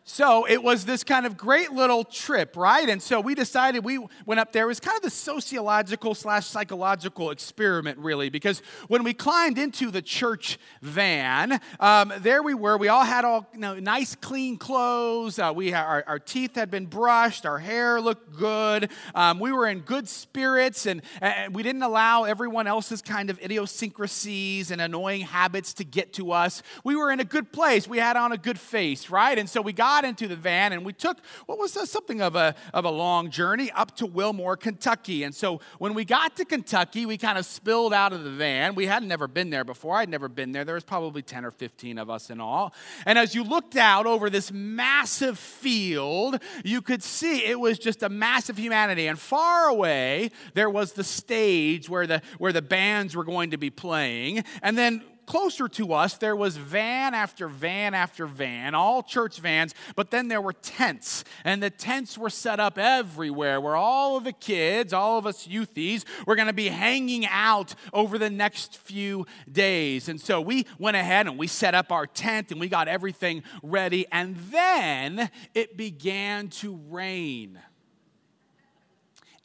so 0.07 0.45
it 0.47 0.61
was 0.61 0.85
this 0.85 1.03
kind 1.03 1.25
of 1.25 1.35
great 1.35 1.71
little 1.71 2.03
trip, 2.03 2.55
right? 2.55 2.87
And 2.87 3.01
so 3.01 3.19
we 3.19 3.33
decided 3.33 3.83
we 3.83 3.97
went 4.27 4.39
up 4.39 4.51
there. 4.51 4.65
It 4.65 4.67
was 4.67 4.79
kind 4.79 4.95
of 4.95 5.01
the 5.01 5.09
sociological 5.09 6.13
slash 6.13 6.45
psychological 6.45 7.31
experiment, 7.31 7.97
really, 7.97 8.29
because 8.29 8.61
when 8.87 9.03
we 9.03 9.15
climbed 9.15 9.57
into 9.57 9.89
the 9.89 10.03
church 10.03 10.59
van, 10.83 11.59
um, 11.79 12.13
there 12.19 12.43
we 12.43 12.53
were. 12.53 12.77
We 12.77 12.87
all 12.87 13.03
had 13.03 13.25
all 13.25 13.49
you 13.51 13.59
know, 13.59 13.79
nice, 13.79 14.13
clean 14.13 14.57
clothes. 14.57 15.39
Uh, 15.39 15.51
we 15.55 15.73
our, 15.73 16.03
our, 16.05 16.19
teeth 16.19 16.53
had 16.53 16.69
been 16.69 16.85
brushed. 16.85 17.47
Our 17.47 17.57
hair 17.57 17.99
looked 17.99 18.37
good. 18.37 18.91
Um, 19.15 19.39
we 19.39 19.51
were 19.51 19.67
in 19.67 19.79
good 19.79 20.07
spirits, 20.07 20.85
and, 20.85 21.01
and 21.19 21.55
we 21.55 21.63
didn't 21.63 21.81
allow 21.81 22.25
everyone 22.25 22.67
else's 22.67 23.01
kind 23.01 23.31
of 23.31 23.39
idiosyncrasies 23.41 24.69
and 24.69 24.81
annoying 24.81 25.21
habits 25.21 25.73
to 25.73 25.83
get 25.83 26.13
to 26.13 26.31
us. 26.31 26.61
We 26.83 26.95
were 26.95 27.09
in 27.09 27.19
a 27.19 27.25
good 27.25 27.51
place. 27.51 27.87
We 27.87 27.97
had 27.97 28.17
on 28.17 28.31
a 28.31 28.37
good 28.37 28.59
face, 28.59 29.09
right? 29.09 29.39
And 29.39 29.49
so 29.49 29.63
we 29.63 29.73
got 29.73 29.94
got 29.95 30.03
into 30.03 30.27
the 30.27 30.35
van 30.35 30.73
and 30.73 30.85
we 30.85 30.91
took 30.91 31.17
what 31.45 31.57
was 31.57 31.71
something 31.89 32.21
of 32.21 32.35
a, 32.35 32.53
of 32.73 32.83
a 32.83 32.89
long 32.89 33.29
journey 33.29 33.71
up 33.71 33.95
to 33.95 34.05
Wilmore, 34.05 34.57
Kentucky. 34.57 35.23
And 35.23 35.33
so 35.33 35.61
when 35.79 35.93
we 35.93 36.03
got 36.03 36.35
to 36.35 36.43
Kentucky, 36.43 37.05
we 37.05 37.17
kind 37.17 37.37
of 37.37 37.45
spilled 37.45 37.93
out 37.93 38.11
of 38.11 38.25
the 38.25 38.29
van. 38.29 38.75
We 38.75 38.87
had 38.87 39.03
never 39.03 39.25
been 39.27 39.51
there 39.51 39.63
before. 39.63 39.95
I'd 39.95 40.09
never 40.09 40.27
been 40.27 40.51
there. 40.51 40.65
There 40.65 40.75
was 40.75 40.83
probably 40.83 41.21
10 41.21 41.45
or 41.45 41.51
15 41.51 41.97
of 41.97 42.09
us 42.09 42.29
in 42.29 42.41
all. 42.41 42.73
And 43.05 43.17
as 43.17 43.33
you 43.35 43.43
looked 43.45 43.77
out 43.77 44.05
over 44.05 44.29
this 44.29 44.51
massive 44.51 45.39
field, 45.39 46.41
you 46.65 46.81
could 46.81 47.01
see 47.01 47.45
it 47.45 47.57
was 47.57 47.79
just 47.79 48.03
a 48.03 48.09
massive 48.09 48.57
humanity. 48.57 49.07
And 49.07 49.17
far 49.17 49.69
away, 49.69 50.31
there 50.55 50.69
was 50.69 50.91
the 50.91 51.05
stage 51.05 51.89
where 51.89 52.05
the, 52.05 52.21
where 52.37 52.51
the 52.51 52.61
bands 52.61 53.15
were 53.15 53.23
going 53.23 53.51
to 53.51 53.57
be 53.57 53.69
playing. 53.69 54.43
And 54.61 54.77
then 54.77 55.03
closer 55.25 55.67
to 55.67 55.93
us, 55.93 56.17
there 56.17 56.35
was 56.35 56.57
van 56.57 57.13
after 57.13 57.47
van 57.47 57.93
after 57.93 58.25
van, 58.27 58.75
all 58.75 59.03
church 59.03 59.39
vans, 59.39 59.73
but 59.95 60.11
then 60.11 60.27
there 60.27 60.41
were 60.41 60.53
tents. 60.53 61.23
And 61.43 61.61
the 61.61 61.69
tents 61.69 62.17
were 62.17 62.29
set 62.29 62.59
up 62.59 62.77
everywhere 62.77 63.59
where 63.59 63.75
all 63.75 64.17
of 64.17 64.23
the 64.23 64.33
kids, 64.33 64.93
all 64.93 65.17
of 65.17 65.25
us 65.25 65.47
youthies, 65.47 66.03
were 66.25 66.35
going 66.35 66.47
to 66.47 66.53
be 66.53 66.69
hanging 66.69 67.25
out 67.25 67.75
over 67.93 68.17
the 68.17 68.29
next 68.29 68.77
few 68.77 69.25
days. 69.51 70.09
And 70.09 70.19
so 70.19 70.41
we 70.41 70.65
went 70.79 70.97
ahead 70.97 71.27
and 71.27 71.37
we 71.37 71.47
set 71.47 71.75
up 71.75 71.91
our 71.91 72.07
tent 72.07 72.51
and 72.51 72.59
we 72.59 72.67
got 72.67 72.87
everything 72.87 73.43
ready. 73.63 74.05
And 74.11 74.35
then 74.51 75.29
it 75.53 75.77
began 75.77 76.49
to 76.49 76.79
rain 76.89 77.59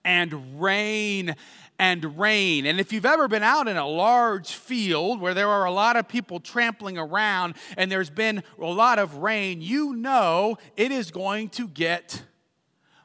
and 0.04 0.60
rain 0.60 1.34
and 1.78 2.18
rain. 2.18 2.66
And 2.66 2.78
if 2.78 2.92
you've 2.92 3.06
ever 3.06 3.26
been 3.26 3.42
out 3.42 3.66
in 3.66 3.76
a 3.76 3.86
large 3.86 4.52
field 4.52 5.20
where 5.20 5.34
there 5.34 5.48
are 5.48 5.64
a 5.64 5.70
lot 5.72 5.96
of 5.96 6.08
people 6.08 6.38
trampling 6.38 6.98
around 6.98 7.54
and 7.76 7.90
there's 7.90 8.10
been 8.10 8.42
a 8.58 8.66
lot 8.66 8.98
of 8.98 9.16
rain, 9.16 9.62
you 9.62 9.94
know 9.94 10.58
it 10.76 10.92
is 10.92 11.10
going 11.10 11.48
to 11.50 11.66
get 11.66 12.22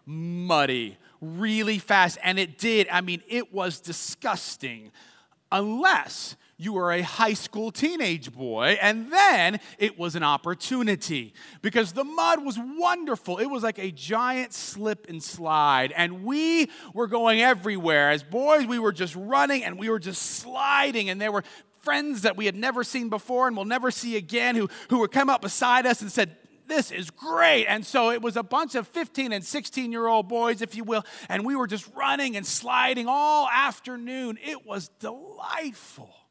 muddy 0.06 0.98
really 1.22 1.80
fast. 1.80 2.18
And 2.24 2.38
it 2.38 2.58
did. 2.58 2.88
I 2.92 3.02
mean, 3.02 3.22
it 3.28 3.54
was 3.54 3.80
disgusting. 3.80 4.92
Unless 5.52 6.36
you 6.58 6.74
were 6.74 6.92
a 6.92 7.02
high 7.02 7.34
school 7.34 7.72
teenage 7.72 8.32
boy, 8.32 8.78
and 8.82 9.12
then 9.12 9.60
it 9.78 10.00
was 10.00 10.16
an 10.16 10.24
opportunity 10.24 11.34
because 11.62 11.92
the 11.92 12.04
mud 12.04 12.46
was 12.46 12.58
wonderful. 12.58 13.38
It 13.40 13.48
was 13.48 13.64
like 13.64 13.78
a 13.78 13.92
giant 13.92 14.54
slip 14.54 15.08
and 15.10 15.22
slide, 15.22 15.92
and 15.96 16.24
we 16.24 16.70
were 16.94 17.08
going 17.08 17.42
everywhere. 17.42 18.12
As 18.12 18.24
boys, 18.24 18.66
we 18.66 18.80
were 18.80 18.94
just 18.94 19.16
running 19.16 19.64
and 19.64 19.78
we 19.78 19.90
were 19.90 20.00
just 20.00 20.22
sliding, 20.22 21.10
and 21.10 21.20
there 21.20 21.32
were 21.32 21.44
friends 21.82 22.22
that 22.22 22.38
we 22.38 22.46
had 22.46 22.56
never 22.56 22.84
seen 22.84 23.10
before 23.10 23.48
and 23.48 23.56
will 23.56 23.66
never 23.66 23.92
see 23.92 24.16
again 24.16 24.56
who, 24.56 24.68
who 24.90 25.00
would 25.00 25.12
come 25.12 25.30
up 25.30 25.42
beside 25.42 25.86
us 25.86 26.02
and 26.02 26.12
said, 26.12 26.36
this 26.68 26.90
is 26.90 27.12
great. 27.12 27.68
And 27.68 27.86
so 27.86 28.10
it 28.10 28.24
was 28.24 28.36
a 28.38 28.42
bunch 28.42 28.74
of 28.74 28.88
15 28.88 29.32
and 29.32 29.44
16 29.44 29.92
year 29.92 30.08
old 30.08 30.28
boys, 30.28 30.64
if 30.64 30.76
you 30.76 30.84
will, 30.84 31.06
and 31.30 31.46
we 31.46 31.56
were 31.56 31.68
just 31.68 31.88
running 31.96 32.36
and 32.36 32.46
sliding 32.46 33.08
all 33.08 33.48
afternoon. 33.50 34.40
It 34.44 34.66
was 34.66 34.90
delightful. 35.00 36.25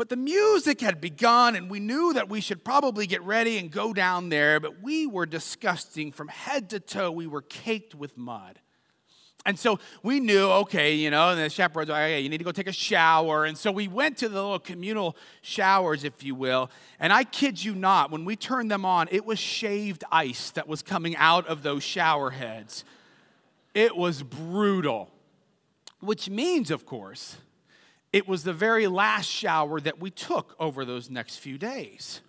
But 0.00 0.08
the 0.08 0.16
music 0.16 0.80
had 0.80 0.98
begun, 0.98 1.54
and 1.54 1.68
we 1.68 1.78
knew 1.78 2.14
that 2.14 2.30
we 2.30 2.40
should 2.40 2.64
probably 2.64 3.06
get 3.06 3.22
ready 3.22 3.58
and 3.58 3.70
go 3.70 3.92
down 3.92 4.30
there, 4.30 4.58
but 4.58 4.80
we 4.82 5.06
were 5.06 5.26
disgusting 5.26 6.10
from 6.10 6.28
head 6.28 6.70
to 6.70 6.80
toe. 6.80 7.10
We 7.10 7.26
were 7.26 7.42
caked 7.42 7.94
with 7.94 8.16
mud. 8.16 8.60
And 9.44 9.58
so 9.58 9.78
we 10.02 10.18
knew, 10.18 10.46
okay, 10.46 10.94
you 10.94 11.10
know, 11.10 11.28
and 11.28 11.38
the 11.38 11.50
chaperones, 11.50 11.90
like, 11.90 12.04
okay, 12.04 12.20
you 12.20 12.30
need 12.30 12.38
to 12.38 12.44
go 12.44 12.50
take 12.50 12.66
a 12.66 12.72
shower. 12.72 13.44
And 13.44 13.58
so 13.58 13.70
we 13.70 13.88
went 13.88 14.16
to 14.16 14.30
the 14.30 14.42
little 14.42 14.58
communal 14.58 15.18
showers, 15.42 16.02
if 16.02 16.24
you 16.24 16.34
will. 16.34 16.70
And 16.98 17.12
I 17.12 17.24
kid 17.24 17.62
you 17.62 17.74
not, 17.74 18.10
when 18.10 18.24
we 18.24 18.36
turned 18.36 18.70
them 18.70 18.86
on, 18.86 19.06
it 19.10 19.26
was 19.26 19.38
shaved 19.38 20.02
ice 20.10 20.50
that 20.52 20.66
was 20.66 20.80
coming 20.80 21.14
out 21.16 21.46
of 21.46 21.62
those 21.62 21.82
shower 21.82 22.30
heads. 22.30 22.86
It 23.74 23.94
was 23.94 24.22
brutal. 24.22 25.10
Which 26.00 26.30
means, 26.30 26.70
of 26.70 26.86
course, 26.86 27.36
it 28.12 28.26
was 28.26 28.44
the 28.44 28.52
very 28.52 28.86
last 28.86 29.26
shower 29.26 29.80
that 29.80 30.00
we 30.00 30.10
took 30.10 30.56
over 30.58 30.84
those 30.84 31.10
next 31.10 31.36
few 31.36 31.58
days. 31.58 32.20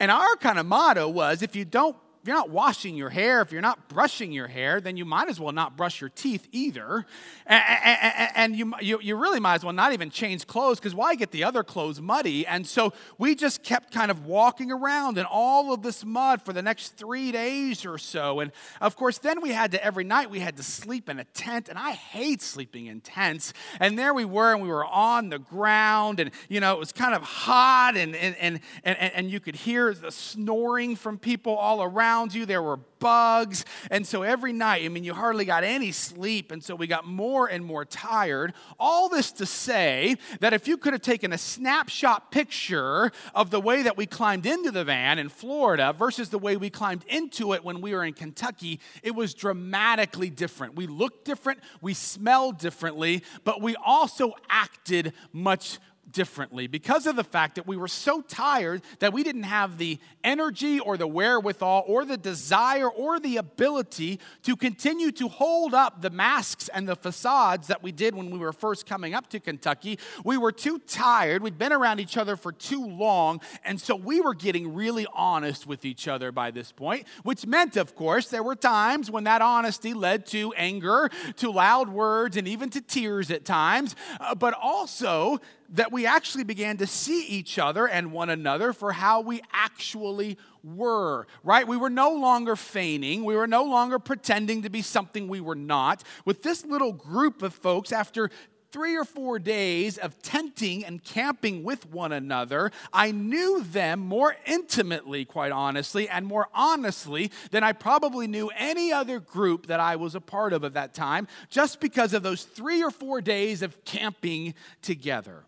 And 0.00 0.10
our 0.10 0.36
kind 0.36 0.58
of 0.58 0.66
motto 0.66 1.08
was 1.08 1.42
if 1.42 1.56
you 1.56 1.64
don't 1.64 1.96
you're 2.28 2.36
not 2.36 2.50
washing 2.50 2.94
your 2.94 3.08
hair, 3.08 3.40
if 3.40 3.52
you're 3.52 3.62
not 3.62 3.88
brushing 3.88 4.32
your 4.32 4.48
hair, 4.48 4.82
then 4.82 4.98
you 4.98 5.06
might 5.06 5.30
as 5.30 5.40
well 5.40 5.52
not 5.52 5.78
brush 5.78 6.00
your 6.00 6.10
teeth 6.10 6.46
either. 6.52 7.06
And, 7.46 8.54
you, 8.54 8.74
you, 8.82 9.00
you 9.00 9.16
really 9.16 9.40
might 9.40 9.54
as 9.54 9.64
well 9.64 9.72
not 9.72 9.94
even 9.94 10.10
change 10.10 10.46
clothes 10.46 10.78
because 10.78 10.94
why 10.94 11.14
get 11.14 11.30
the 11.30 11.42
other 11.42 11.64
clothes 11.64 12.02
muddy? 12.02 12.46
And 12.46 12.66
so 12.66 12.92
we 13.16 13.34
just 13.34 13.62
kept 13.62 13.94
kind 13.94 14.10
of 14.10 14.26
walking 14.26 14.70
around 14.70 15.16
in 15.16 15.24
all 15.24 15.72
of 15.72 15.80
this 15.80 16.04
mud 16.04 16.42
for 16.42 16.52
the 16.52 16.60
next 16.60 16.98
three 16.98 17.32
days 17.32 17.86
or 17.86 17.96
so. 17.96 18.40
And 18.40 18.52
of 18.82 18.94
course, 18.94 19.16
then 19.16 19.40
we 19.40 19.52
had 19.52 19.70
to, 19.72 19.82
every 19.82 20.04
night, 20.04 20.28
we 20.28 20.40
had 20.40 20.58
to 20.58 20.62
sleep 20.62 21.08
in 21.08 21.18
a 21.18 21.24
tent. 21.24 21.70
And 21.70 21.78
I 21.78 21.92
hate 21.92 22.42
sleeping 22.42 22.86
in 22.86 23.00
tents. 23.00 23.54
And 23.80 23.98
there 23.98 24.12
we 24.12 24.26
were, 24.26 24.52
and 24.52 24.62
we 24.62 24.68
were 24.68 24.84
on 24.84 25.30
the 25.30 25.38
ground. 25.38 26.20
And, 26.20 26.30
you 26.50 26.60
know, 26.60 26.74
it 26.74 26.78
was 26.78 26.92
kind 26.92 27.14
of 27.14 27.22
hot, 27.22 27.96
and, 27.96 28.14
and, 28.14 28.36
and, 28.36 28.60
and, 28.84 28.98
and 28.98 29.30
you 29.30 29.40
could 29.40 29.56
hear 29.56 29.94
the 29.94 30.12
snoring 30.12 30.94
from 30.94 31.18
people 31.18 31.56
all 31.56 31.82
around 31.82 32.17
around 32.18 32.34
you, 32.34 32.46
there 32.46 32.62
were 32.62 32.78
bugs. 32.98 33.64
And 33.92 34.04
so 34.04 34.22
every 34.22 34.52
night, 34.52 34.84
I 34.84 34.88
mean, 34.88 35.04
you 35.04 35.14
hardly 35.14 35.44
got 35.44 35.62
any 35.62 35.92
sleep. 35.92 36.50
And 36.50 36.62
so 36.62 36.74
we 36.74 36.88
got 36.88 37.06
more 37.06 37.46
and 37.46 37.64
more 37.64 37.84
tired. 37.84 38.54
All 38.78 39.08
this 39.08 39.30
to 39.32 39.46
say 39.46 40.16
that 40.40 40.52
if 40.52 40.66
you 40.66 40.76
could 40.76 40.94
have 40.94 41.02
taken 41.02 41.32
a 41.32 41.38
snapshot 41.38 42.32
picture 42.32 43.12
of 43.36 43.50
the 43.50 43.60
way 43.60 43.82
that 43.82 43.96
we 43.96 44.06
climbed 44.06 44.46
into 44.46 44.72
the 44.72 44.84
van 44.84 45.20
in 45.20 45.28
Florida 45.28 45.94
versus 45.96 46.30
the 46.30 46.38
way 46.38 46.56
we 46.56 46.70
climbed 46.70 47.04
into 47.08 47.52
it 47.52 47.64
when 47.64 47.80
we 47.80 47.94
were 47.94 48.04
in 48.04 48.14
Kentucky, 48.14 48.80
it 49.04 49.14
was 49.14 49.32
dramatically 49.32 50.30
different. 50.30 50.74
We 50.74 50.88
looked 50.88 51.24
different, 51.24 51.60
we 51.80 51.94
smelled 51.94 52.58
differently, 52.58 53.22
but 53.44 53.62
we 53.62 53.76
also 53.76 54.32
acted 54.50 55.12
much 55.32 55.78
differently 56.12 56.66
because 56.66 57.06
of 57.06 57.16
the 57.16 57.24
fact 57.24 57.56
that 57.56 57.66
we 57.66 57.76
were 57.76 57.88
so 57.88 58.20
tired 58.20 58.82
that 59.00 59.12
we 59.12 59.22
didn't 59.22 59.44
have 59.44 59.78
the 59.78 59.98
energy 60.24 60.80
or 60.80 60.96
the 60.96 61.06
wherewithal 61.06 61.84
or 61.86 62.04
the 62.04 62.16
desire 62.16 62.88
or 62.88 63.20
the 63.20 63.36
ability 63.36 64.18
to 64.42 64.56
continue 64.56 65.10
to 65.12 65.28
hold 65.28 65.74
up 65.74 66.02
the 66.02 66.10
masks 66.10 66.68
and 66.68 66.88
the 66.88 66.96
facades 66.96 67.66
that 67.66 67.82
we 67.82 67.92
did 67.92 68.14
when 68.14 68.30
we 68.30 68.38
were 68.38 68.52
first 68.52 68.86
coming 68.86 69.14
up 69.14 69.28
to 69.28 69.40
Kentucky. 69.40 69.98
We 70.24 70.36
were 70.36 70.52
too 70.52 70.78
tired. 70.80 71.42
We'd 71.42 71.58
been 71.58 71.72
around 71.72 72.00
each 72.00 72.16
other 72.16 72.36
for 72.36 72.52
too 72.52 72.86
long. 72.86 73.40
And 73.64 73.80
so 73.80 73.94
we 73.94 74.20
were 74.20 74.34
getting 74.34 74.74
really 74.74 75.06
honest 75.12 75.66
with 75.66 75.84
each 75.84 76.08
other 76.08 76.32
by 76.32 76.50
this 76.50 76.72
point, 76.72 77.06
which 77.22 77.46
meant, 77.46 77.76
of 77.76 77.94
course, 77.94 78.28
there 78.28 78.42
were 78.42 78.56
times 78.56 79.10
when 79.10 79.24
that 79.24 79.42
honesty 79.42 79.94
led 79.94 80.26
to 80.26 80.52
anger, 80.54 81.10
to 81.36 81.50
loud 81.50 81.88
words, 81.88 82.36
and 82.36 82.48
even 82.48 82.70
to 82.70 82.80
tears 82.80 83.30
at 83.30 83.44
times. 83.44 83.94
Uh, 84.20 84.34
but 84.34 84.54
also, 84.54 85.40
that 85.70 85.92
we 85.92 86.06
actually 86.06 86.44
began 86.44 86.76
to 86.78 86.86
see 86.86 87.26
each 87.26 87.58
other 87.58 87.86
and 87.86 88.12
one 88.12 88.30
another 88.30 88.72
for 88.72 88.92
how 88.92 89.20
we 89.20 89.42
actually 89.52 90.38
were, 90.62 91.26
right? 91.44 91.66
We 91.66 91.76
were 91.76 91.90
no 91.90 92.10
longer 92.10 92.56
feigning. 92.56 93.24
We 93.24 93.36
were 93.36 93.46
no 93.46 93.64
longer 93.64 93.98
pretending 93.98 94.62
to 94.62 94.70
be 94.70 94.82
something 94.82 95.28
we 95.28 95.40
were 95.40 95.54
not. 95.54 96.02
With 96.24 96.42
this 96.42 96.64
little 96.64 96.92
group 96.92 97.42
of 97.42 97.54
folks, 97.54 97.92
after 97.92 98.30
three 98.70 98.96
or 98.96 99.04
four 99.04 99.38
days 99.38 99.96
of 99.96 100.20
tenting 100.20 100.84
and 100.84 101.02
camping 101.02 101.64
with 101.64 101.90
one 101.90 102.12
another, 102.12 102.70
I 102.92 103.12
knew 103.12 103.62
them 103.62 104.00
more 104.00 104.36
intimately, 104.46 105.24
quite 105.24 105.52
honestly, 105.52 106.08
and 106.08 106.26
more 106.26 106.48
honestly 106.54 107.30
than 107.50 107.64
I 107.64 107.72
probably 107.72 108.26
knew 108.26 108.50
any 108.56 108.92
other 108.92 109.20
group 109.20 109.66
that 109.66 109.80
I 109.80 109.96
was 109.96 110.14
a 110.14 110.20
part 110.20 110.52
of 110.52 110.64
at 110.64 110.74
that 110.74 110.92
time, 110.92 111.28
just 111.48 111.80
because 111.80 112.12
of 112.12 112.22
those 112.22 112.44
three 112.44 112.82
or 112.82 112.90
four 112.90 113.20
days 113.20 113.62
of 113.62 113.84
camping 113.84 114.54
together. 114.82 115.44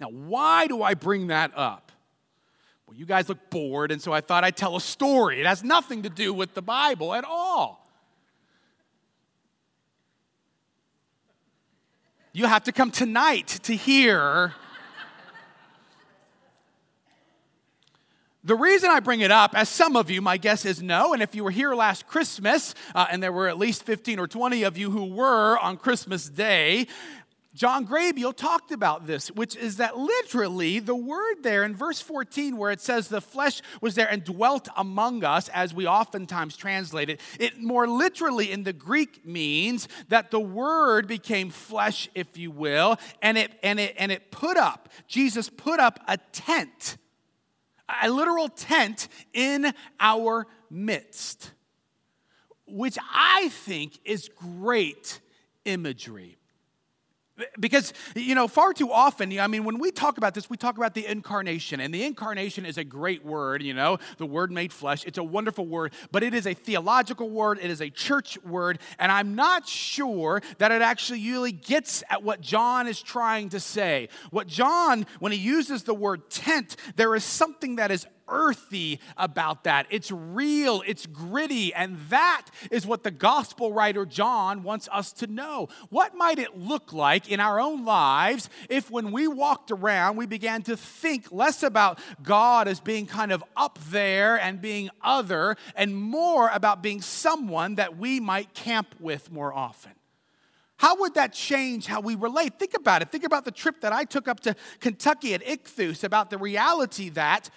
Now, 0.00 0.08
why 0.08 0.66
do 0.66 0.82
I 0.82 0.94
bring 0.94 1.28
that 1.28 1.52
up? 1.56 1.92
Well, 2.86 2.96
you 2.96 3.04
guys 3.04 3.28
look 3.28 3.50
bored, 3.50 3.92
and 3.92 4.00
so 4.00 4.12
I 4.12 4.20
thought 4.20 4.44
I'd 4.44 4.56
tell 4.56 4.76
a 4.76 4.80
story. 4.80 5.40
It 5.40 5.46
has 5.46 5.62
nothing 5.62 6.02
to 6.02 6.08
do 6.08 6.32
with 6.32 6.54
the 6.54 6.62
Bible 6.62 7.14
at 7.14 7.24
all. 7.24 7.86
You 12.32 12.46
have 12.46 12.64
to 12.64 12.72
come 12.72 12.90
tonight 12.90 13.48
to 13.64 13.74
hear. 13.74 14.54
The 18.44 18.54
reason 18.54 18.88
I 18.88 19.00
bring 19.00 19.20
it 19.20 19.30
up, 19.30 19.54
as 19.54 19.68
some 19.68 19.96
of 19.96 20.10
you, 20.10 20.22
my 20.22 20.38
guess 20.38 20.64
is 20.64 20.80
no, 20.80 21.12
and 21.12 21.22
if 21.22 21.34
you 21.34 21.44
were 21.44 21.50
here 21.50 21.74
last 21.74 22.06
Christmas, 22.06 22.74
uh, 22.94 23.06
and 23.10 23.22
there 23.22 23.32
were 23.32 23.48
at 23.48 23.58
least 23.58 23.82
15 23.82 24.18
or 24.18 24.26
20 24.26 24.62
of 24.62 24.78
you 24.78 24.90
who 24.90 25.04
were 25.04 25.58
on 25.58 25.76
Christmas 25.76 26.28
Day, 26.28 26.86
John 27.54 27.86
Graybiel 27.86 28.36
talked 28.36 28.72
about 28.72 29.06
this, 29.06 29.30
which 29.30 29.56
is 29.56 29.78
that 29.78 29.96
literally 29.96 30.80
the 30.80 30.94
word 30.94 31.36
there 31.42 31.64
in 31.64 31.74
verse 31.74 32.00
14, 32.00 32.56
where 32.56 32.70
it 32.70 32.80
says 32.80 33.08
the 33.08 33.22
flesh 33.22 33.62
was 33.80 33.94
there 33.94 34.08
and 34.08 34.22
dwelt 34.22 34.68
among 34.76 35.24
us, 35.24 35.48
as 35.48 35.72
we 35.72 35.86
oftentimes 35.86 36.56
translate 36.56 37.08
it, 37.08 37.20
it 37.40 37.58
more 37.60 37.88
literally 37.88 38.52
in 38.52 38.64
the 38.64 38.74
Greek 38.74 39.26
means 39.26 39.88
that 40.08 40.30
the 40.30 40.38
word 40.38 41.08
became 41.08 41.48
flesh, 41.48 42.08
if 42.14 42.36
you 42.36 42.50
will, 42.50 42.96
and 43.22 43.38
it 43.38 43.50
and 43.62 43.80
it 43.80 43.94
and 43.98 44.12
it 44.12 44.30
put 44.30 44.58
up, 44.58 44.90
Jesus 45.06 45.48
put 45.48 45.80
up 45.80 45.98
a 46.06 46.18
tent, 46.18 46.98
a 48.02 48.10
literal 48.10 48.48
tent 48.48 49.08
in 49.32 49.72
our 49.98 50.46
midst, 50.70 51.52
which 52.66 52.98
I 53.12 53.48
think 53.48 53.98
is 54.04 54.28
great 54.28 55.20
imagery. 55.64 56.37
Because, 57.58 57.92
you 58.14 58.34
know, 58.34 58.48
far 58.48 58.72
too 58.72 58.92
often, 58.92 59.38
I 59.38 59.46
mean, 59.46 59.64
when 59.64 59.78
we 59.78 59.90
talk 59.90 60.18
about 60.18 60.34
this, 60.34 60.50
we 60.50 60.56
talk 60.56 60.76
about 60.76 60.94
the 60.94 61.06
incarnation. 61.06 61.80
And 61.80 61.92
the 61.92 62.04
incarnation 62.04 62.64
is 62.64 62.78
a 62.78 62.84
great 62.84 63.24
word, 63.24 63.62
you 63.62 63.74
know, 63.74 63.98
the 64.16 64.26
word 64.26 64.50
made 64.50 64.72
flesh. 64.72 65.04
It's 65.04 65.18
a 65.18 65.22
wonderful 65.22 65.66
word, 65.66 65.92
but 66.10 66.22
it 66.22 66.34
is 66.34 66.46
a 66.46 66.54
theological 66.54 67.30
word, 67.30 67.58
it 67.62 67.70
is 67.70 67.80
a 67.80 67.90
church 67.90 68.42
word. 68.44 68.78
And 68.98 69.12
I'm 69.12 69.34
not 69.34 69.66
sure 69.66 70.42
that 70.58 70.72
it 70.72 70.82
actually 70.82 71.22
really 71.30 71.52
gets 71.52 72.02
at 72.10 72.22
what 72.22 72.40
John 72.40 72.86
is 72.86 73.00
trying 73.00 73.50
to 73.50 73.60
say. 73.60 74.08
What 74.30 74.46
John, 74.46 75.06
when 75.20 75.32
he 75.32 75.38
uses 75.38 75.84
the 75.84 75.94
word 75.94 76.30
tent, 76.30 76.76
there 76.96 77.14
is 77.14 77.24
something 77.24 77.76
that 77.76 77.90
is 77.90 78.06
earthy 78.28 79.00
about 79.16 79.64
that. 79.64 79.86
It's 79.90 80.10
real, 80.10 80.82
it's 80.86 81.06
gritty, 81.06 81.74
and 81.74 81.98
that 82.08 82.46
is 82.70 82.86
what 82.86 83.02
the 83.02 83.10
gospel 83.10 83.72
writer 83.72 84.06
John 84.06 84.62
wants 84.62 84.88
us 84.92 85.12
to 85.14 85.26
know. 85.26 85.68
What 85.90 86.14
might 86.14 86.38
it 86.38 86.56
look 86.58 86.92
like 86.92 87.30
in 87.30 87.40
our 87.40 87.60
own 87.60 87.84
lives 87.84 88.48
if, 88.68 88.90
when 88.90 89.12
we 89.12 89.28
walked 89.28 89.70
around, 89.70 90.16
we 90.16 90.26
began 90.26 90.62
to 90.62 90.76
think 90.76 91.32
less 91.32 91.62
about 91.62 91.98
God 92.22 92.68
as 92.68 92.80
being 92.80 93.06
kind 93.06 93.32
of 93.32 93.42
up 93.56 93.78
there 93.90 94.40
and 94.40 94.60
being 94.60 94.90
other, 95.02 95.56
and 95.74 95.96
more 95.96 96.48
about 96.52 96.82
being 96.82 97.02
someone 97.02 97.76
that 97.76 97.96
we 97.96 98.20
might 98.20 98.54
camp 98.54 98.94
with 99.00 99.30
more 99.32 99.52
often? 99.52 99.92
How 100.78 101.00
would 101.00 101.14
that 101.14 101.32
change 101.32 101.86
how 101.86 102.00
we 102.00 102.14
relate? 102.14 102.58
Think 102.58 102.74
about 102.74 103.02
it. 103.02 103.10
Think 103.10 103.24
about 103.24 103.44
the 103.44 103.50
trip 103.50 103.80
that 103.80 103.92
I 103.92 104.04
took 104.04 104.28
up 104.28 104.38
to 104.40 104.54
Kentucky 104.78 105.34
at 105.34 105.44
Ichthus, 105.44 106.04
about 106.04 106.30
the 106.30 106.38
reality 106.38 107.08
that 107.10 107.50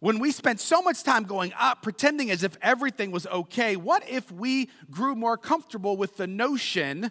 when 0.00 0.18
we 0.18 0.32
spent 0.32 0.60
so 0.60 0.82
much 0.82 1.02
time 1.04 1.24
going 1.24 1.52
up, 1.58 1.82
pretending 1.82 2.30
as 2.30 2.42
if 2.42 2.56
everything 2.62 3.10
was 3.10 3.26
okay, 3.26 3.76
what 3.76 4.02
if 4.08 4.32
we 4.32 4.68
grew 4.90 5.14
more 5.14 5.36
comfortable 5.36 5.96
with 5.96 6.16
the 6.16 6.26
notion 6.26 7.10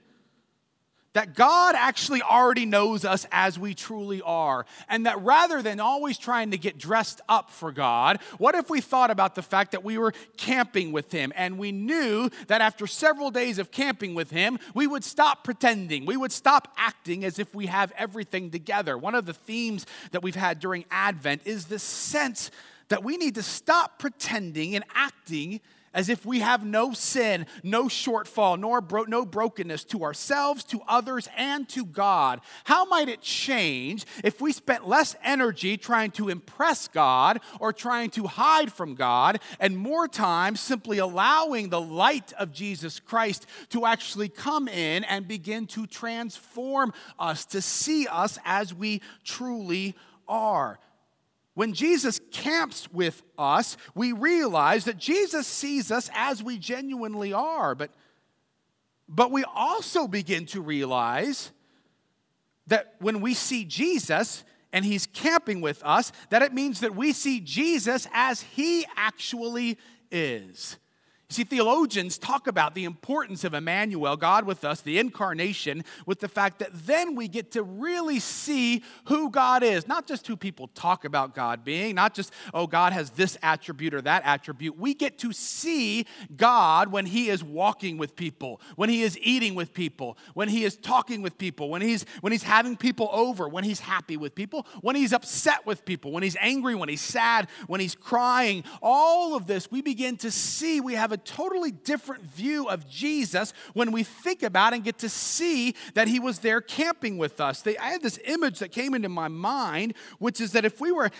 that 1.13 1.33
God 1.33 1.73
actually 1.75 2.21
already 2.21 2.65
knows 2.67 3.03
us 3.05 3.27
as 3.31 3.59
we 3.59 3.75
truly 3.75 4.23
are? 4.23 4.65
And 4.87 5.05
that 5.05 5.21
rather 5.21 5.61
than 5.61 5.79
always 5.79 6.17
trying 6.17 6.49
to 6.49 6.57
get 6.57 6.79
dressed 6.79 7.21
up 7.29 7.51
for 7.51 7.71
God, 7.71 8.19
what 8.39 8.55
if 8.55 8.71
we 8.71 8.81
thought 8.81 9.11
about 9.11 9.35
the 9.35 9.43
fact 9.43 9.71
that 9.73 9.83
we 9.83 9.99
were 9.99 10.13
camping 10.37 10.91
with 10.91 11.11
Him 11.11 11.31
and 11.35 11.59
we 11.59 11.71
knew 11.71 12.31
that 12.47 12.61
after 12.61 12.87
several 12.87 13.29
days 13.29 13.59
of 13.59 13.69
camping 13.69 14.15
with 14.15 14.31
Him, 14.31 14.57
we 14.73 14.87
would 14.87 15.03
stop 15.03 15.43
pretending, 15.43 16.07
we 16.07 16.17
would 16.17 16.31
stop 16.31 16.73
acting 16.75 17.23
as 17.23 17.37
if 17.37 17.53
we 17.53 17.67
have 17.67 17.91
everything 17.97 18.49
together? 18.49 18.97
One 18.97 19.13
of 19.13 19.27
the 19.27 19.33
themes 19.33 19.85
that 20.09 20.23
we've 20.23 20.35
had 20.35 20.59
during 20.59 20.85
Advent 20.89 21.43
is 21.45 21.65
this 21.65 21.83
sense 21.83 22.49
that 22.89 23.03
we 23.03 23.17
need 23.17 23.35
to 23.35 23.43
stop 23.43 23.99
pretending 23.99 24.75
and 24.75 24.85
acting 24.93 25.61
as 25.93 26.09
if 26.09 26.25
we 26.25 26.39
have 26.39 26.65
no 26.65 26.93
sin, 26.93 27.45
no 27.63 27.85
shortfall, 27.85 28.59
nor 28.59 28.81
bro- 28.81 29.05
no 29.07 29.25
brokenness 29.25 29.83
to 29.85 30.03
ourselves, 30.03 30.63
to 30.63 30.81
others, 30.87 31.27
and 31.35 31.67
to 31.69 31.85
God. 31.85 32.41
How 32.65 32.85
might 32.85 33.09
it 33.09 33.21
change 33.21 34.05
if 34.23 34.39
we 34.39 34.51
spent 34.51 34.87
less 34.87 35.15
energy 35.23 35.77
trying 35.77 36.11
to 36.11 36.29
impress 36.29 36.87
God 36.87 37.39
or 37.59 37.73
trying 37.73 38.11
to 38.11 38.27
hide 38.27 38.71
from 38.71 38.95
God, 38.95 39.39
and 39.59 39.77
more 39.77 40.07
time 40.07 40.55
simply 40.55 40.99
allowing 40.99 41.69
the 41.69 41.81
light 41.81 42.33
of 42.33 42.51
Jesus 42.51 42.99
Christ 42.99 43.45
to 43.69 43.85
actually 43.85 44.29
come 44.29 44.67
in 44.67 45.03
and 45.05 45.27
begin 45.27 45.65
to 45.67 45.87
transform 45.87 46.93
us, 47.17 47.45
to 47.45 47.61
see 47.61 48.07
us 48.07 48.37
as 48.45 48.73
we 48.73 49.01
truly 49.23 49.95
are? 50.27 50.79
When 51.59 51.73
Jesus 51.73 52.21
camps 52.31 52.89
with 52.89 53.21
us, 53.37 53.75
we 53.93 54.13
realize 54.13 54.85
that 54.85 54.97
Jesus 54.97 55.45
sees 55.45 55.91
us 55.91 56.09
as 56.13 56.41
we 56.41 56.57
genuinely 56.57 57.33
are. 57.33 57.75
But, 57.75 57.91
but 59.09 59.29
we 59.29 59.43
also 59.43 60.07
begin 60.07 60.45
to 60.45 60.61
realize 60.61 61.51
that 62.67 62.95
when 62.99 63.19
we 63.19 63.33
see 63.33 63.65
Jesus 63.65 64.45
and 64.71 64.85
he's 64.85 65.05
camping 65.07 65.59
with 65.59 65.83
us, 65.83 66.13
that 66.29 66.41
it 66.43 66.53
means 66.53 66.79
that 66.79 66.95
we 66.95 67.11
see 67.11 67.41
Jesus 67.41 68.07
as 68.13 68.39
he 68.39 68.85
actually 68.95 69.77
is. 70.09 70.77
See, 71.31 71.43
theologians 71.43 72.17
talk 72.17 72.47
about 72.47 72.73
the 72.73 72.85
importance 72.85 73.43
of 73.43 73.53
Emmanuel, 73.53 74.17
God 74.17 74.45
with 74.45 74.65
us, 74.65 74.81
the 74.81 74.97
incarnation, 74.97 75.83
with 76.07 76.21
the 76.21 76.27
fact 76.27 76.57
that 76.57 76.71
then 76.87 77.13
we 77.13 77.27
get 77.27 77.51
to 77.51 77.61
really 77.61 78.19
see 78.19 78.81
who 79.05 79.29
God 79.29 79.61
is. 79.61 79.87
Not 79.87 80.07
just 80.07 80.25
who 80.25 80.35
people 80.35 80.69
talk 80.69 81.05
about 81.05 81.35
God 81.35 81.63
being, 81.63 81.93
not 81.93 82.15
just, 82.15 82.33
oh, 82.51 82.65
God 82.65 82.93
has 82.93 83.11
this 83.11 83.37
attribute 83.43 83.93
or 83.93 84.01
that 84.01 84.23
attribute. 84.25 84.79
We 84.79 84.95
get 84.95 85.19
to 85.19 85.31
see 85.31 86.07
God 86.35 86.91
when 86.91 87.05
He 87.05 87.29
is 87.29 87.43
walking 87.43 87.99
with 87.99 88.15
people, 88.15 88.59
when 88.75 88.89
He 88.89 89.03
is 89.03 89.15
eating 89.21 89.53
with 89.53 89.71
people, 89.71 90.17
when 90.33 90.49
He 90.49 90.63
is 90.63 90.77
talking 90.77 91.21
with 91.21 91.37
people, 91.37 91.69
when 91.69 91.83
He's, 91.83 92.05
when 92.21 92.31
he's 92.31 92.41
having 92.41 92.75
people 92.75 93.07
over, 93.11 93.47
when 93.47 93.63
He's 93.63 93.81
happy 93.81 94.17
with 94.17 94.33
people, 94.33 94.65
when 94.81 94.95
He's 94.95 95.13
upset 95.13 95.63
with 95.67 95.85
people, 95.85 96.11
when 96.11 96.23
He's 96.23 96.37
angry, 96.41 96.73
when 96.73 96.89
He's 96.89 97.01
sad, 97.01 97.49
when 97.67 97.79
He's 97.79 97.93
crying. 97.93 98.63
All 98.81 99.35
of 99.35 99.45
this, 99.45 99.69
we 99.69 99.83
begin 99.83 100.17
to 100.17 100.31
see 100.31 100.81
we 100.81 100.95
have 100.95 101.11
a 101.11 101.18
totally 101.19 101.71
different 101.71 102.23
view 102.23 102.67
of 102.67 102.89
Jesus 102.89 103.53
when 103.73 103.91
we 103.91 104.03
think 104.03 104.43
about 104.43 104.73
and 104.73 104.83
get 104.83 104.97
to 104.99 105.09
see 105.09 105.75
that 105.93 106.07
he 106.07 106.19
was 106.19 106.39
there 106.39 106.61
camping 106.61 107.17
with 107.17 107.39
us. 107.39 107.61
They, 107.61 107.77
I 107.77 107.89
had 107.89 108.01
this 108.01 108.19
image 108.25 108.59
that 108.59 108.71
came 108.71 108.93
into 108.93 109.09
my 109.09 109.27
mind, 109.27 109.93
which 110.19 110.41
is 110.41 110.53
that 110.53 110.65
if 110.65 110.81
we 110.81 110.91
were 110.91 111.11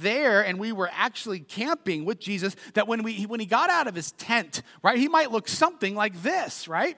there 0.00 0.44
and 0.44 0.58
we 0.58 0.72
were 0.72 0.90
actually 0.92 1.40
camping 1.40 2.04
with 2.04 2.20
Jesus, 2.20 2.56
that 2.74 2.88
when, 2.88 3.02
we, 3.02 3.24
when 3.24 3.40
he 3.40 3.46
got 3.46 3.70
out 3.70 3.86
of 3.86 3.94
his 3.94 4.12
tent, 4.12 4.62
right, 4.82 4.98
he 4.98 5.08
might 5.08 5.30
look 5.30 5.48
something 5.48 5.94
like 5.94 6.22
this, 6.22 6.68
right? 6.68 6.96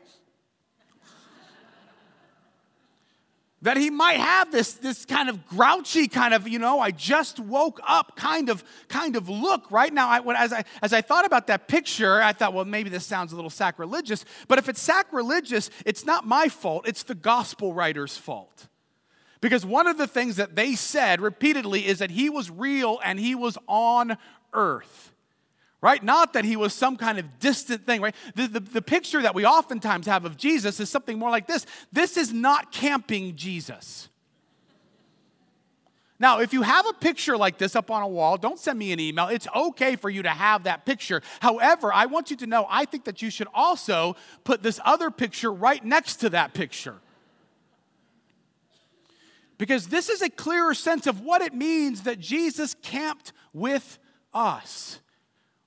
That 3.63 3.77
he 3.77 3.91
might 3.91 4.19
have 4.19 4.51
this, 4.51 4.75
this 4.75 5.05
kind 5.05 5.29
of 5.29 5.47
grouchy 5.47 6.09
kind 6.09 6.35
of 6.35 6.47
you 6.47 6.59
know 6.59 6.81
i 6.81 6.91
just 6.91 7.41
woke 7.41 7.81
up 7.87 8.17
kind 8.17 8.49
of 8.49 8.63
kind 8.89 9.17
of 9.17 9.29
look 9.29 9.71
right? 9.71 9.93
Now 9.93 10.09
I, 10.09 10.21
as, 10.37 10.53
I, 10.53 10.65
as 10.83 10.93
i 10.93 11.01
thought 11.01 11.25
about 11.25 11.47
that 11.47 11.69
picture 11.69 12.21
i 12.21 12.33
thought 12.33 12.53
well 12.53 12.65
maybe 12.65 12.91
this 12.91 13.07
sounds 13.07 13.33
a 13.33 13.37
little 13.37 13.51
sacrilegious 13.51 14.25
but 14.49 14.59
if 14.59 14.69
it's 14.69 14.81
sacrilegious 14.81 15.71
it's 15.87 16.05
not 16.05 16.27
my 16.27 16.49
fault 16.49 16.87
it's 16.87 17.05
the 17.05 17.15
gospel 17.15 17.73
writer's 17.73 18.17
fault. 18.17 18.69
Because 19.41 19.67
one 19.67 19.89
of 19.89 19.99
the 19.99 20.07
things 20.07 20.37
that 20.37 20.55
they 20.55 20.77
said 20.77 21.21
repeatedly 21.21 21.85
is 21.85 21.99
that 21.99 22.13
he 22.13 22.31
was 22.31 22.49
real 22.49 23.01
and 23.05 23.19
he 23.19 23.35
was 23.35 23.59
on 23.67 24.17
earth 24.53 25.13
right? 25.83 26.03
Not 26.03 26.33
that 26.33 26.45
he 26.45 26.57
was 26.57 26.73
some 26.73 26.97
kind 26.97 27.19
of 27.19 27.41
distant 27.41 27.85
thing, 27.85 28.01
right? 28.01 28.15
The, 28.37 28.47
the, 28.47 28.61
the, 28.61 28.83
picture 28.83 29.21
that 29.21 29.35
we 29.35 29.45
oftentimes 29.45 30.07
have 30.07 30.25
of 30.25 30.37
Jesus 30.37 30.79
is 30.81 30.89
something 30.89 31.19
more 31.19 31.31
like 31.31 31.47
this 31.47 31.67
this 31.93 32.17
is 32.17 32.33
not 32.33 32.73
camping 32.73 33.37
Jesus. 33.37 34.09
Now, 36.19 36.39
if 36.39 36.53
you 36.53 36.63
have 36.63 36.87
a 36.87 36.93
picture 36.93 37.37
like 37.37 37.59
this 37.59 37.75
up 37.75 37.91
on 37.91 38.03
a 38.03 38.07
wall, 38.07 38.37
don't 38.37 38.59
send 38.59 38.79
me 38.79 38.93
an 38.93 39.01
email. 39.01 39.27
It's 39.27 39.49
okay 39.57 39.97
for 39.97 40.09
you 40.09 40.23
to 40.23 40.31
have 40.31 40.63
that 40.65 40.87
picture. 40.87 41.21
However, 41.41 41.93
I 41.93 42.07
want 42.07 42.31
you 42.31 42.37
to 42.37 42.47
know 42.47 42.65
I 42.71 42.85
think 42.85 43.05
that 43.05 43.23
you 43.23 43.31
should 43.31 43.49
also 43.53 44.15
put 44.45 44.63
this 44.63 44.79
other 44.85 45.11
picture 45.11 45.53
right 45.53 45.85
next 45.85 46.17
to 46.17 46.31
that 46.31 46.55
picture. 46.55 46.95
Because 49.59 49.89
this 49.89 50.09
is 50.09 50.23
a 50.23 50.31
clearer 50.31 50.75
sense 50.75 51.09
of 51.09 51.21
what 51.21 51.43
it 51.43 51.55
means 51.55 52.03
that 52.03 52.21
Jesus 52.21 52.77
camped 52.83 53.33
with 53.53 53.99
us 54.33 55.01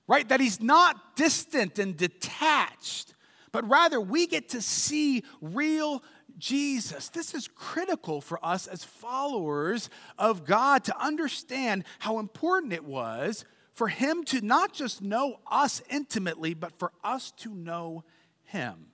right? 0.08 0.28
That 0.28 0.40
he's 0.40 0.60
not 0.60 1.16
distant 1.16 1.78
and 1.78 1.96
detached, 1.96 3.14
but 3.52 3.68
rather 3.68 4.00
we 4.00 4.26
get 4.26 4.50
to 4.50 4.62
see 4.62 5.22
real 5.40 6.02
Jesus. 6.38 7.08
This 7.08 7.34
is 7.34 7.48
critical 7.48 8.20
for 8.20 8.44
us 8.44 8.66
as 8.66 8.84
followers 8.84 9.88
of 10.18 10.44
God 10.44 10.84
to 10.84 10.98
understand 11.02 11.84
how 11.98 12.18
important 12.18 12.72
it 12.72 12.84
was 12.84 13.44
for 13.72 13.88
him 13.88 14.24
to 14.24 14.40
not 14.40 14.72
just 14.72 15.02
know 15.02 15.40
us 15.50 15.82
intimately, 15.90 16.54
but 16.54 16.78
for 16.78 16.92
us 17.04 17.30
to 17.32 17.54
know 17.54 18.04
him. 18.44 18.86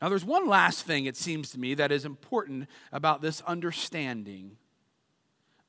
Now, 0.00 0.08
there's 0.08 0.24
one 0.24 0.46
last 0.46 0.84
thing, 0.84 1.06
it 1.06 1.16
seems 1.16 1.50
to 1.50 1.58
me, 1.58 1.74
that 1.74 1.90
is 1.90 2.04
important 2.04 2.68
about 2.92 3.22
this 3.22 3.40
understanding 3.42 4.56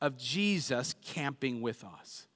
of 0.02 0.18
Jesus 0.18 0.94
camping 1.04 1.62
with 1.62 1.84
us 1.84 2.28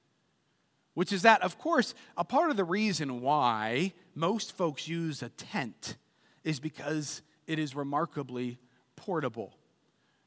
which 1.00 1.14
is 1.14 1.22
that, 1.22 1.42
of 1.44 1.58
course, 1.58 1.96
a 2.18 2.26
part 2.26 2.52
of 2.52 2.58
the 2.58 2.64
reason 2.66 3.22
why 3.22 3.94
most 4.16 4.52
folks 4.58 4.86
use 4.86 5.24
a 5.24 5.30
tent 5.30 5.96
is 6.44 6.60
because 6.60 7.22
it 7.48 7.58
is 7.58 7.74
remarkably 7.74 8.58
portable. 8.98 9.54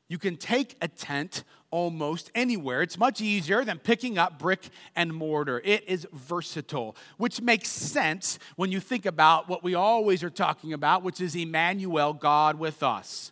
You 0.09 0.17
can 0.17 0.39
take 0.39 0.79
a 0.81 0.89
tent 0.89 1.45
almost 1.71 2.31
anywhere. 2.35 2.81
It's 2.81 2.97
much 2.97 3.21
easier 3.21 3.67
than 3.67 3.81
picking 3.81 4.17
up 4.17 4.39
brick 4.39 4.71
and 4.95 5.13
mortar. 5.13 5.61
It 5.63 5.87
is 5.87 6.07
versatile, 6.11 6.97
which 7.19 7.43
makes 7.43 7.69
sense 7.69 8.39
when 8.57 8.73
you 8.73 8.81
think 8.81 9.05
about 9.05 9.51
what 9.51 9.63
we 9.63 9.75
always 9.75 10.23
are 10.23 10.31
talking 10.31 10.73
about, 10.73 11.03
which 11.03 11.21
is 11.21 11.35
Emmanuel, 11.35 12.15
God 12.15 12.59
with 12.59 12.83
us. 12.83 13.32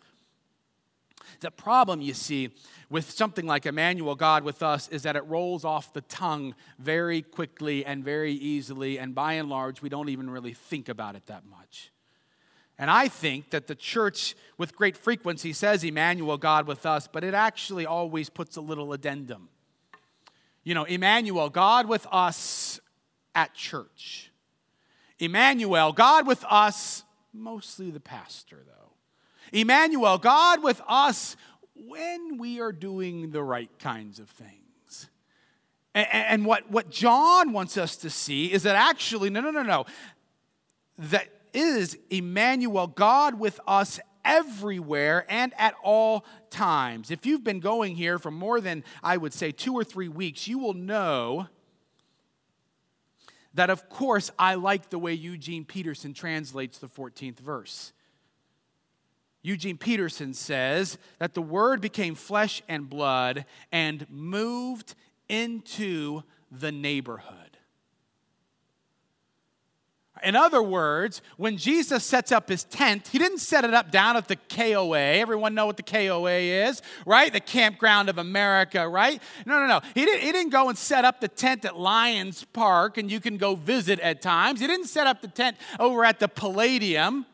The 1.41 1.51
problem, 1.51 2.01
you 2.01 2.13
see, 2.13 2.51
with 2.89 3.09
something 3.09 3.47
like 3.47 3.65
Emmanuel, 3.65 4.15
God 4.15 4.43
with 4.43 4.61
us, 4.61 4.87
is 4.89 5.03
that 5.03 5.15
it 5.15 5.25
rolls 5.25 5.65
off 5.65 5.91
the 5.91 6.01
tongue 6.01 6.53
very 6.77 7.23
quickly 7.23 7.83
and 7.83 8.03
very 8.03 8.33
easily, 8.33 8.99
and 8.99 9.15
by 9.15 9.33
and 9.33 9.49
large, 9.49 9.81
we 9.81 9.89
don't 9.89 10.09
even 10.09 10.29
really 10.29 10.53
think 10.53 10.87
about 10.87 11.15
it 11.15 11.25
that 11.25 11.43
much. 11.45 11.91
And 12.77 12.91
I 12.91 13.07
think 13.07 13.49
that 13.49 13.67
the 13.67 13.75
church 13.75 14.35
with 14.57 14.75
great 14.75 14.95
frequency 14.95 15.51
says 15.51 15.83
Emmanuel, 15.83 16.37
God 16.37 16.67
with 16.67 16.85
us, 16.85 17.07
but 17.07 17.23
it 17.23 17.33
actually 17.33 17.85
always 17.85 18.29
puts 18.29 18.55
a 18.55 18.61
little 18.61 18.93
addendum. 18.93 19.49
You 20.63 20.75
know, 20.75 20.83
Emmanuel, 20.83 21.49
God 21.49 21.87
with 21.87 22.07
us 22.11 22.79
at 23.33 23.55
church. 23.55 24.31
Emmanuel, 25.17 25.91
God 25.91 26.27
with 26.27 26.45
us, 26.47 27.03
mostly 27.33 27.89
the 27.89 27.99
pastor, 27.99 28.63
though. 28.65 28.93
Emmanuel, 29.51 30.17
God 30.17 30.63
with 30.63 30.81
us 30.87 31.35
when 31.75 32.37
we 32.37 32.59
are 32.59 32.71
doing 32.71 33.31
the 33.31 33.43
right 33.43 33.71
kinds 33.79 34.19
of 34.19 34.29
things. 34.29 35.09
And, 35.93 36.07
and 36.11 36.45
what, 36.45 36.69
what 36.71 36.89
John 36.89 37.53
wants 37.53 37.77
us 37.77 37.97
to 37.97 38.09
see 38.09 38.51
is 38.51 38.63
that 38.63 38.75
actually, 38.75 39.29
no, 39.29 39.41
no, 39.41 39.51
no, 39.51 39.63
no, 39.63 39.85
that 40.97 41.27
is 41.53 41.97
Emmanuel, 42.09 42.87
God 42.87 43.39
with 43.39 43.59
us 43.67 43.99
everywhere 44.23 45.25
and 45.29 45.53
at 45.57 45.73
all 45.83 46.25
times. 46.49 47.11
If 47.11 47.25
you've 47.25 47.43
been 47.43 47.59
going 47.59 47.95
here 47.95 48.19
for 48.19 48.31
more 48.31 48.61
than, 48.61 48.83
I 49.03 49.17
would 49.17 49.33
say, 49.33 49.51
two 49.51 49.73
or 49.73 49.83
three 49.83 50.07
weeks, 50.07 50.47
you 50.47 50.59
will 50.59 50.73
know 50.73 51.47
that, 53.53 53.69
of 53.69 53.89
course, 53.89 54.31
I 54.39 54.55
like 54.55 54.89
the 54.89 54.99
way 54.99 55.13
Eugene 55.13 55.65
Peterson 55.65 56.13
translates 56.13 56.77
the 56.77 56.87
14th 56.87 57.39
verse. 57.39 57.91
Eugene 59.43 59.77
Peterson 59.77 60.33
says 60.33 60.97
that 61.17 61.33
the 61.33 61.41
Word 61.41 61.81
became 61.81 62.15
flesh 62.15 62.61
and 62.67 62.89
blood 62.89 63.45
and 63.71 64.05
moved 64.09 64.93
into 65.27 66.23
the 66.51 66.71
neighborhood. 66.71 67.51
In 70.23 70.35
other 70.35 70.61
words, 70.61 71.21
when 71.37 71.57
Jesus 71.57 72.03
sets 72.03 72.31
up 72.31 72.47
his 72.47 72.63
tent, 72.65 73.07
he 73.07 73.17
didn't 73.17 73.39
set 73.39 73.65
it 73.65 73.73
up 73.73 73.91
down 73.91 74.17
at 74.17 74.27
the 74.27 74.35
KOA. 74.35 74.99
Everyone 74.99 75.55
know 75.55 75.65
what 75.65 75.77
the 75.77 75.83
KOA 75.83 76.31
is, 76.31 76.81
right? 77.07 77.33
The 77.33 77.39
Campground 77.39 78.09
of 78.09 78.19
America, 78.19 78.87
right? 78.87 79.21
No, 79.45 79.59
no, 79.59 79.65
no. 79.65 79.81
He 79.95 80.05
didn't, 80.05 80.21
he 80.21 80.31
didn't 80.31 80.51
go 80.51 80.69
and 80.69 80.77
set 80.77 81.05
up 81.05 81.21
the 81.21 81.27
tent 81.27 81.65
at 81.65 81.77
Lions 81.77 82.45
Park 82.53 82.97
and 82.97 83.09
you 83.09 83.19
can 83.19 83.37
go 83.37 83.55
visit 83.55 83.99
at 83.99 84.21
times. 84.21 84.59
He 84.59 84.67
didn't 84.67 84.87
set 84.87 85.07
up 85.07 85.21
the 85.21 85.27
tent 85.27 85.57
over 85.79 86.05
at 86.05 86.19
the 86.19 86.27
Palladium 86.27 87.25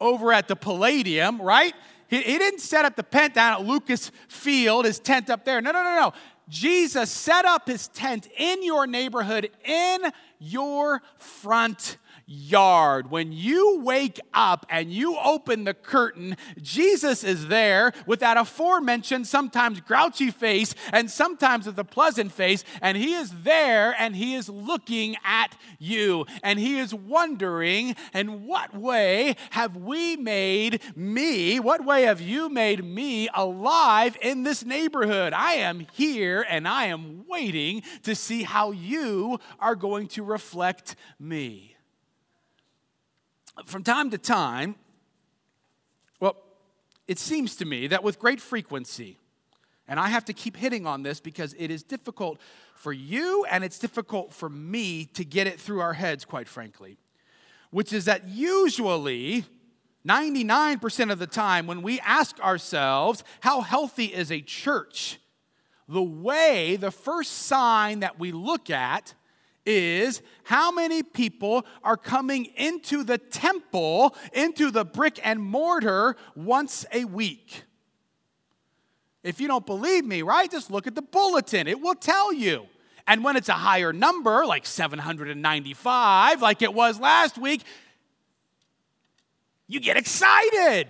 over 0.00 0.32
at 0.32 0.48
the 0.48 0.56
Palladium, 0.56 1.40
right? 1.40 1.74
He, 2.08 2.20
he 2.20 2.38
didn't 2.38 2.60
set 2.60 2.84
up 2.84 2.96
the 2.96 3.02
tent 3.02 3.34
down 3.34 3.60
at 3.60 3.66
Lucas 3.66 4.10
Field, 4.28 4.84
his 4.84 4.98
tent 4.98 5.30
up 5.30 5.44
there. 5.44 5.60
No, 5.60 5.72
no, 5.72 5.82
no, 5.82 5.94
no. 5.94 6.12
Jesus 6.48 7.10
set 7.10 7.44
up 7.44 7.68
his 7.68 7.88
tent 7.88 8.28
in 8.36 8.62
your 8.62 8.86
neighborhood, 8.86 9.50
in 9.64 10.00
your 10.38 11.02
front 11.16 11.96
yard. 12.26 13.10
When 13.10 13.32
you 13.32 13.80
wake 13.80 14.20
up 14.32 14.66
and 14.68 14.92
you 14.92 15.16
open 15.18 15.64
the 15.64 15.74
curtain, 15.74 16.36
Jesus 16.60 17.24
is 17.24 17.48
there 17.48 17.92
with 18.06 18.20
that 18.20 18.36
aforementioned, 18.36 19.26
sometimes 19.26 19.80
grouchy 19.80 20.30
face 20.30 20.74
and 20.92 21.10
sometimes 21.10 21.66
with 21.66 21.78
a 21.78 21.84
pleasant 21.84 22.32
face, 22.32 22.64
and 22.80 22.96
he 22.96 23.14
is 23.14 23.30
there 23.42 23.94
and 23.98 24.16
he 24.16 24.34
is 24.34 24.48
looking 24.48 25.16
at 25.24 25.56
you 25.78 26.26
and 26.42 26.58
he 26.58 26.78
is 26.78 26.94
wondering, 26.94 27.94
in 28.12 28.46
what 28.46 28.74
way 28.74 29.36
have 29.50 29.76
we 29.76 30.16
made 30.16 30.80
me, 30.96 31.60
what 31.60 31.84
way 31.84 32.02
have 32.02 32.20
you 32.20 32.48
made 32.48 32.84
me 32.84 33.28
alive 33.34 34.16
in 34.22 34.42
this 34.42 34.64
neighborhood? 34.64 35.32
I 35.32 35.54
am 35.54 35.86
here 35.92 36.44
and 36.48 36.66
I 36.66 36.86
am 36.86 37.24
waiting 37.28 37.82
to 38.02 38.14
see 38.14 38.42
how 38.42 38.70
you 38.70 39.38
are 39.58 39.76
going 39.76 40.08
to 40.08 40.22
reflect 40.22 40.96
me 41.18 41.73
from 43.66 43.82
time 43.82 44.10
to 44.10 44.18
time, 44.18 44.74
well, 46.20 46.36
it 47.06 47.18
seems 47.18 47.56
to 47.56 47.64
me 47.64 47.86
that 47.88 48.02
with 48.02 48.18
great 48.18 48.40
frequency, 48.40 49.18
And 49.86 50.00
I 50.00 50.08
have 50.08 50.24
to 50.26 50.32
keep 50.32 50.56
hitting 50.56 50.86
on 50.86 51.02
this 51.02 51.20
because 51.20 51.54
it 51.58 51.70
is 51.70 51.82
difficult 51.82 52.40
for 52.74 52.92
you 52.92 53.44
and 53.50 53.62
it's 53.62 53.78
difficult 53.78 54.32
for 54.32 54.48
me 54.48 55.04
to 55.06 55.24
get 55.24 55.46
it 55.46 55.60
through 55.60 55.80
our 55.80 55.92
heads, 55.92 56.24
quite 56.24 56.48
frankly. 56.48 56.96
Which 57.70 57.92
is 57.92 58.06
that 58.06 58.26
usually, 58.28 59.44
99% 60.06 61.10
of 61.10 61.18
the 61.18 61.26
time, 61.26 61.66
when 61.66 61.82
we 61.82 62.00
ask 62.00 62.38
ourselves, 62.40 63.24
how 63.40 63.60
healthy 63.60 64.06
is 64.06 64.30
a 64.30 64.40
church? 64.40 65.18
The 65.88 66.02
way, 66.02 66.76
the 66.76 66.90
first 66.90 67.32
sign 67.32 68.00
that 68.00 68.18
we 68.18 68.32
look 68.32 68.70
at 68.70 69.14
is 69.66 70.22
how 70.44 70.70
many 70.70 71.02
people 71.02 71.64
are 71.82 71.96
coming 71.96 72.46
into 72.56 73.02
the 73.02 73.18
temple, 73.18 74.14
into 74.32 74.70
the 74.70 74.84
brick 74.84 75.18
and 75.24 75.40
mortar 75.40 76.16
once 76.34 76.84
a 76.92 77.04
week. 77.04 77.64
If 79.22 79.40
you 79.40 79.48
don't 79.48 79.64
believe 79.64 80.04
me, 80.04 80.22
right, 80.22 80.50
just 80.50 80.70
look 80.70 80.86
at 80.86 80.94
the 80.94 81.02
bulletin, 81.02 81.66
it 81.66 81.80
will 81.80 81.94
tell 81.94 82.32
you. 82.32 82.66
And 83.06 83.24
when 83.24 83.36
it's 83.36 83.48
a 83.48 83.54
higher 83.54 83.92
number, 83.92 84.46
like 84.46 84.66
795, 84.66 86.42
like 86.42 86.62
it 86.62 86.72
was 86.72 86.98
last 86.98 87.38
week, 87.38 87.62
you 89.66 89.80
get 89.80 89.96
excited. 89.96 90.88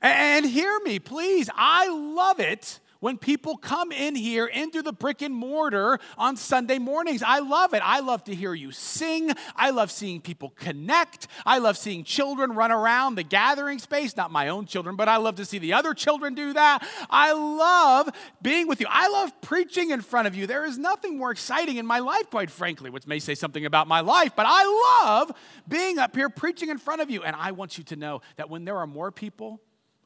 And 0.00 0.44
hear 0.44 0.78
me, 0.80 0.98
please. 0.98 1.48
I 1.54 1.88
love 1.88 2.40
it 2.40 2.80
when 3.02 3.18
people 3.18 3.56
come 3.56 3.90
in 3.90 4.14
here 4.14 4.46
into 4.46 4.80
the 4.80 4.92
brick 4.92 5.22
and 5.22 5.34
mortar 5.34 5.98
on 6.16 6.36
Sunday 6.36 6.78
mornings. 6.78 7.20
I 7.20 7.40
love 7.40 7.74
it. 7.74 7.82
I 7.84 7.98
love 7.98 8.22
to 8.24 8.34
hear 8.34 8.54
you 8.54 8.70
sing. 8.70 9.32
I 9.56 9.70
love 9.70 9.90
seeing 9.90 10.20
people 10.20 10.50
connect. 10.50 11.26
I 11.44 11.58
love 11.58 11.76
seeing 11.76 12.04
children 12.04 12.52
run 12.52 12.70
around 12.70 13.16
the 13.16 13.24
gathering 13.24 13.80
space. 13.80 14.16
Not 14.16 14.30
my 14.30 14.48
own 14.48 14.66
children, 14.66 14.94
but 14.94 15.08
I 15.08 15.16
love 15.16 15.34
to 15.36 15.44
see 15.44 15.58
the 15.58 15.72
other 15.72 15.94
children 15.94 16.34
do 16.34 16.52
that. 16.52 16.86
I 17.10 17.32
love 17.32 18.08
being 18.40 18.68
with 18.68 18.80
you. 18.80 18.86
I 18.88 19.08
love 19.08 19.32
preaching 19.40 19.90
in 19.90 20.00
front 20.00 20.28
of 20.28 20.36
you. 20.36 20.46
There 20.46 20.64
is 20.64 20.78
nothing 20.78 21.18
more 21.18 21.32
exciting 21.32 21.78
in 21.78 21.86
my 21.86 21.98
life, 21.98 22.30
quite 22.30 22.52
frankly, 22.52 22.88
which 22.88 23.08
may 23.08 23.18
say 23.18 23.34
something 23.34 23.66
about 23.66 23.88
my 23.88 23.98
life, 23.98 24.36
but 24.36 24.46
I 24.48 25.02
love 25.02 25.32
being 25.66 25.98
up 25.98 26.14
here 26.14 26.30
preaching 26.30 26.68
in 26.68 26.78
front 26.78 27.02
of 27.02 27.10
you. 27.10 27.24
And 27.24 27.34
I 27.34 27.50
want 27.50 27.78
you 27.78 27.84
to 27.84 27.96
know 27.96 28.20
that 28.36 28.48
when 28.48 28.64
there 28.64 28.76
are 28.76 28.86
more 28.86 29.10
people, 29.10 29.60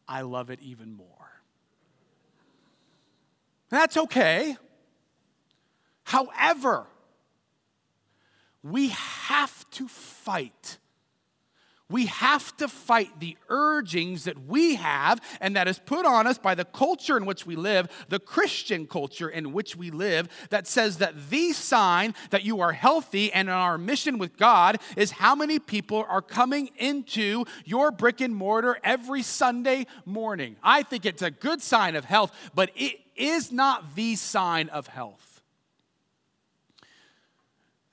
I 0.09 0.23
love 0.23 0.49
it 0.49 0.61
even 0.63 0.95
more. 0.95 1.16
That's 3.69 3.97
okay. 3.97 4.57
However, 6.05 6.87
we 8.63 8.89
have 8.89 9.69
to 9.71 9.89
fight. 9.89 10.79
We 11.89 12.07
have 12.07 12.57
to 12.57 12.67
fight 12.67 13.21
the 13.21 13.37
urgings 13.49 14.25
that 14.25 14.45
we 14.45 14.75
have 14.75 15.21
and 15.41 15.55
that 15.55 15.69
is 15.69 15.79
put 15.79 16.05
on 16.05 16.27
us 16.27 16.37
by 16.37 16.57
the 16.57 16.65
culture 16.65 17.17
in 17.17 17.27
which 17.27 17.47
we 17.47 17.55
live, 17.55 17.89
the 18.09 18.19
Christian 18.19 18.89
culture 18.89 19.29
in 19.29 19.53
which 19.53 19.77
we 19.77 19.93
live, 19.93 20.29
that 20.51 20.67
says 20.67 20.99
that 20.99 21.31
the 21.31 21.53
sign 21.53 22.15
that 22.31 22.45
you 22.45 22.61
are 22.61 22.73
healthy 22.73 23.33
and 23.33 23.49
in 23.49 23.55
our 23.55 23.79
mission 23.79 24.19
with 24.19 24.37
God 24.37 24.81
is 24.97 25.13
how 25.13 25.37
many 25.37 25.61
people 25.61 26.05
are 26.09 26.23
coming 26.23 26.71
into 26.77 27.45
your 27.65 27.93
brick 27.93 28.21
and 28.21 28.35
mortar 28.35 28.79
every 28.83 29.23
Sunday 29.23 29.87
morning. 30.05 30.57
I 30.65 30.83
think 30.83 31.07
it's 31.07 31.23
a 31.23 31.31
good 31.31 31.63
sign 31.63 31.95
of 31.95 32.05
health, 32.05 32.33
but 32.53 32.73
it 32.75 32.97
is 33.15 33.53
not 33.53 33.95
the 33.95 34.17
sign 34.17 34.69
of 34.71 34.89
health. 34.89 35.41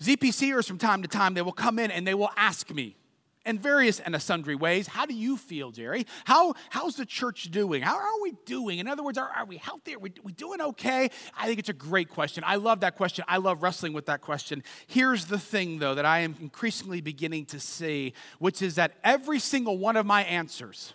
ZPCers 0.02 0.68
from 0.68 0.80
time 0.80 1.04
to 1.04 1.08
time, 1.08 1.36
they 1.36 1.44
will 1.44 1.52
come 1.52 1.78
in 1.78 1.92
and 1.92 2.08
they 2.08 2.16
will 2.16 2.32
ask 2.36 2.72
me 2.72 2.98
in 3.46 3.60
various 3.60 4.00
and 4.00 4.20
sundry 4.22 4.56
ways, 4.56 4.88
how 4.88 5.06
do 5.06 5.14
you 5.14 5.36
feel, 5.36 5.72
Jerry? 5.72 6.06
How, 6.26 6.54
how's 6.70 6.96
the 6.96 7.06
church 7.06 7.52
doing? 7.52 7.82
How 7.82 7.98
are 7.98 8.22
we 8.22 8.34
doing? 8.46 8.80
In 8.80 8.88
other 8.88 9.04
words, 9.04 9.18
are, 9.18 9.30
are 9.30 9.46
we 9.46 9.58
healthy? 9.58 9.96
Are 9.96 10.00
we, 10.00 10.14
we 10.24 10.32
doing 10.32 10.62
okay? 10.62 11.10
I 11.38 11.48
think 11.48 11.60
it's 11.60 11.70
a 11.70 11.74
great 11.74 12.10
question. 12.10 12.44
I 12.48 12.56
love 12.56 12.80
that 12.82 12.96
question. 12.96 13.26
I 13.28 13.38
love 13.38 13.62
wrestling 13.62 13.94
with 13.94 14.06
that 14.06 14.22
question. 14.22 14.64
Here's 14.88 15.26
the 15.26 15.40
thing, 15.40 15.80
though, 15.80 15.96
that 15.96 16.06
I 16.06 16.20
am 16.20 16.36
increasingly 16.40 17.02
beginning 17.02 17.46
to 17.48 17.60
see, 17.60 18.14
which 18.40 18.62
is 18.62 18.76
that 18.76 18.94
every 19.04 19.40
single 19.40 19.78
one 19.78 19.98
of 19.98 20.06
my 20.06 20.24
answers, 20.24 20.94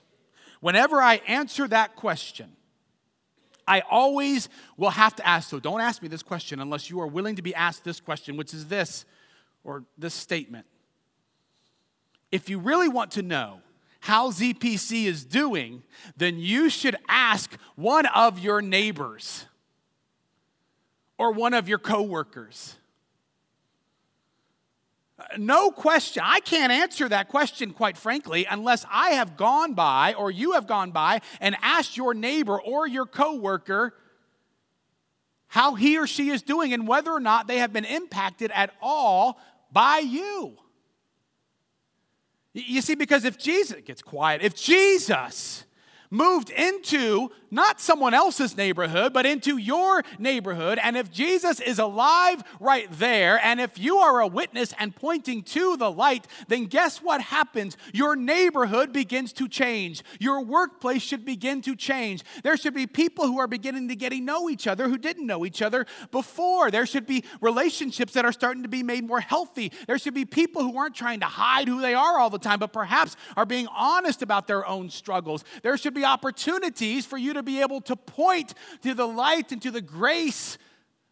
whenever 0.61 1.03
I 1.03 1.17
answer 1.27 1.69
that 1.69 1.97
question, 1.97 2.53
I 3.67 3.83
always 3.91 4.49
will 4.79 4.91
have 4.91 5.15
to 5.17 5.27
ask, 5.27 5.51
so 5.51 5.61
don't 5.61 5.83
ask 5.83 6.01
me 6.01 6.09
this 6.09 6.23
question 6.23 6.61
unless 6.61 6.89
you 6.89 7.01
are 7.03 7.07
willing 7.07 7.37
to 7.37 7.43
be 7.43 7.55
asked 7.55 7.85
this 7.85 8.01
question, 8.01 8.39
which 8.39 8.55
is 8.55 8.69
this, 8.69 9.05
or 9.63 9.85
this 9.99 10.15
statement. 10.15 10.65
If 12.31 12.49
you 12.49 12.59
really 12.59 12.89
want 12.89 13.13
to 13.13 13.23
know 13.23 13.61
how 14.01 14.31
ZPC 14.31 15.05
is 15.05 15.25
doing, 15.25 15.83
then 16.17 16.39
you 16.39 16.71
should 16.71 16.97
ask 17.09 17.55
one 17.75 18.07
of 18.07 18.39
your 18.39 18.63
neighbors 18.63 19.47
or 21.19 21.33
one 21.33 21.55
of 21.55 21.69
your 21.69 21.79
coworkers 21.79 22.77
no 25.37 25.71
question. 25.71 26.23
I 26.25 26.41
can't 26.41 26.73
answer 26.73 27.09
that 27.09 27.29
question, 27.29 27.73
quite 27.73 27.97
frankly, 27.97 28.47
unless 28.49 28.85
I 28.91 29.11
have 29.11 29.37
gone 29.37 29.75
by 29.75 30.15
or 30.15 30.31
you 30.31 30.53
have 30.53 30.67
gone 30.67 30.93
by 30.93 31.21
and 31.41 31.57
asked 31.61 31.97
your 31.97 32.15
neighbor 32.15 32.61
or 32.61 32.87
your 32.87 33.07
coworker 33.07 33.95
how 35.49 35.75
he 35.75 35.99
or 35.99 36.07
she 36.07 36.31
is 36.31 36.43
doing 36.43 36.73
and 36.73 36.87
whether 36.87 37.11
or 37.11 37.21
not 37.21 37.47
they 37.47 37.59
have 37.59 37.73
been 37.73 37.85
impacted 37.85 38.51
at 38.53 38.71
all 38.81 39.41
by 39.73 39.99
you. 39.99 40.57
You 42.55 42.81
see, 42.81 42.95
because 42.95 43.25
if 43.25 43.39
Jesus 43.39 43.81
gets 43.85 44.03
quiet, 44.03 44.43
if 44.43 44.55
Jesus 44.55 45.65
moved 46.11 46.51
into 46.51 47.31
not 47.51 47.81
someone 47.81 48.15
else's 48.15 48.57
neighborhood, 48.57 49.13
but 49.13 49.25
into 49.25 49.57
your 49.57 50.03
neighborhood. 50.19 50.79
And 50.83 50.97
if 50.97 51.11
Jesus 51.11 51.61
is 51.61 51.79
alive 51.79 52.43
right 52.61 52.89
there, 52.91 53.41
and 53.43 53.61
if 53.61 53.79
you 53.79 53.99
are 53.99 54.21
a 54.21 54.27
witness 54.27 54.75
and 54.79 54.95
pointing 54.95 55.43
to 55.45 55.77
the 55.77 55.91
light, 55.91 56.27
then 56.49 56.67
guess 56.67 56.99
what 56.99 57.21
happens? 57.21 57.77
Your 57.93 58.17
neighborhood 58.17 58.93
begins 58.93 59.33
to 59.35 59.49
change. 59.49 60.03
Your 60.19 60.43
workplace 60.45 61.03
should 61.03 61.25
begin 61.25 61.63
to 61.63 61.75
change. 61.75 62.23
There 62.43 62.57
should 62.57 62.75
be 62.75 62.87
people 62.87 63.27
who 63.27 63.39
are 63.39 63.47
beginning 63.47 63.89
to 63.89 63.97
get 63.97 64.11
to 64.11 64.21
know 64.21 64.49
each 64.49 64.67
other 64.67 64.89
who 64.89 64.99
didn't 64.99 65.27
know 65.27 65.45
each 65.45 65.63
other 65.63 65.87
before. 66.11 66.71
There 66.71 66.87
should 66.87 67.07
be 67.07 67.25
relationships 67.41 68.13
that 68.15 68.25
are 68.25 68.33
starting 68.33 68.63
to 68.63 68.69
be 68.69 68.83
made 68.83 69.07
more 69.07 69.21
healthy. 69.21 69.73
There 69.87 69.99
should 69.99 70.15
be 70.15 70.25
people 70.25 70.63
who 70.63 70.77
aren't 70.79 70.95
trying 70.95 71.21
to 71.21 71.27
hide 71.27 71.69
who 71.69 71.81
they 71.81 71.95
are 71.95 72.19
all 72.19 72.31
the 72.31 72.39
time, 72.39 72.59
but 72.59 72.73
perhaps 72.73 73.17
are 73.37 73.47
being 73.47 73.67
honest 73.69 74.23
about 74.23 74.47
their 74.47 74.67
own 74.67 74.91
struggles. 74.91 75.45
There 75.63 75.77
should 75.77 75.95
be 75.99 76.05
opportunities 76.05 77.05
for 77.05 77.19
you 77.19 77.35
to 77.35 77.43
be 77.43 77.61
able 77.61 77.81
to 77.83 77.97
point 77.97 78.55
to 78.83 78.95
the 78.95 79.07
light 79.07 79.53
and 79.53 79.61
to 79.63 79.71
the 79.71 79.81
grace 79.81 80.59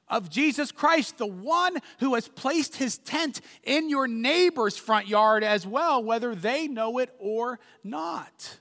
of 0.08 0.30
Jesus 0.30 0.70
Christ, 0.70 1.18
the 1.18 1.26
one 1.26 1.78
who 1.98 2.14
has 2.14 2.28
placed 2.28 2.76
his 2.76 2.98
tent 2.98 3.40
in 3.64 3.90
your 3.90 4.06
neighbor's 4.06 4.76
front 4.76 5.08
yard 5.08 5.42
as 5.42 5.66
well, 5.66 6.02
whether 6.02 6.34
they 6.34 6.68
know 6.68 6.98
it 6.98 7.14
or 7.18 7.58
not. 7.82 8.60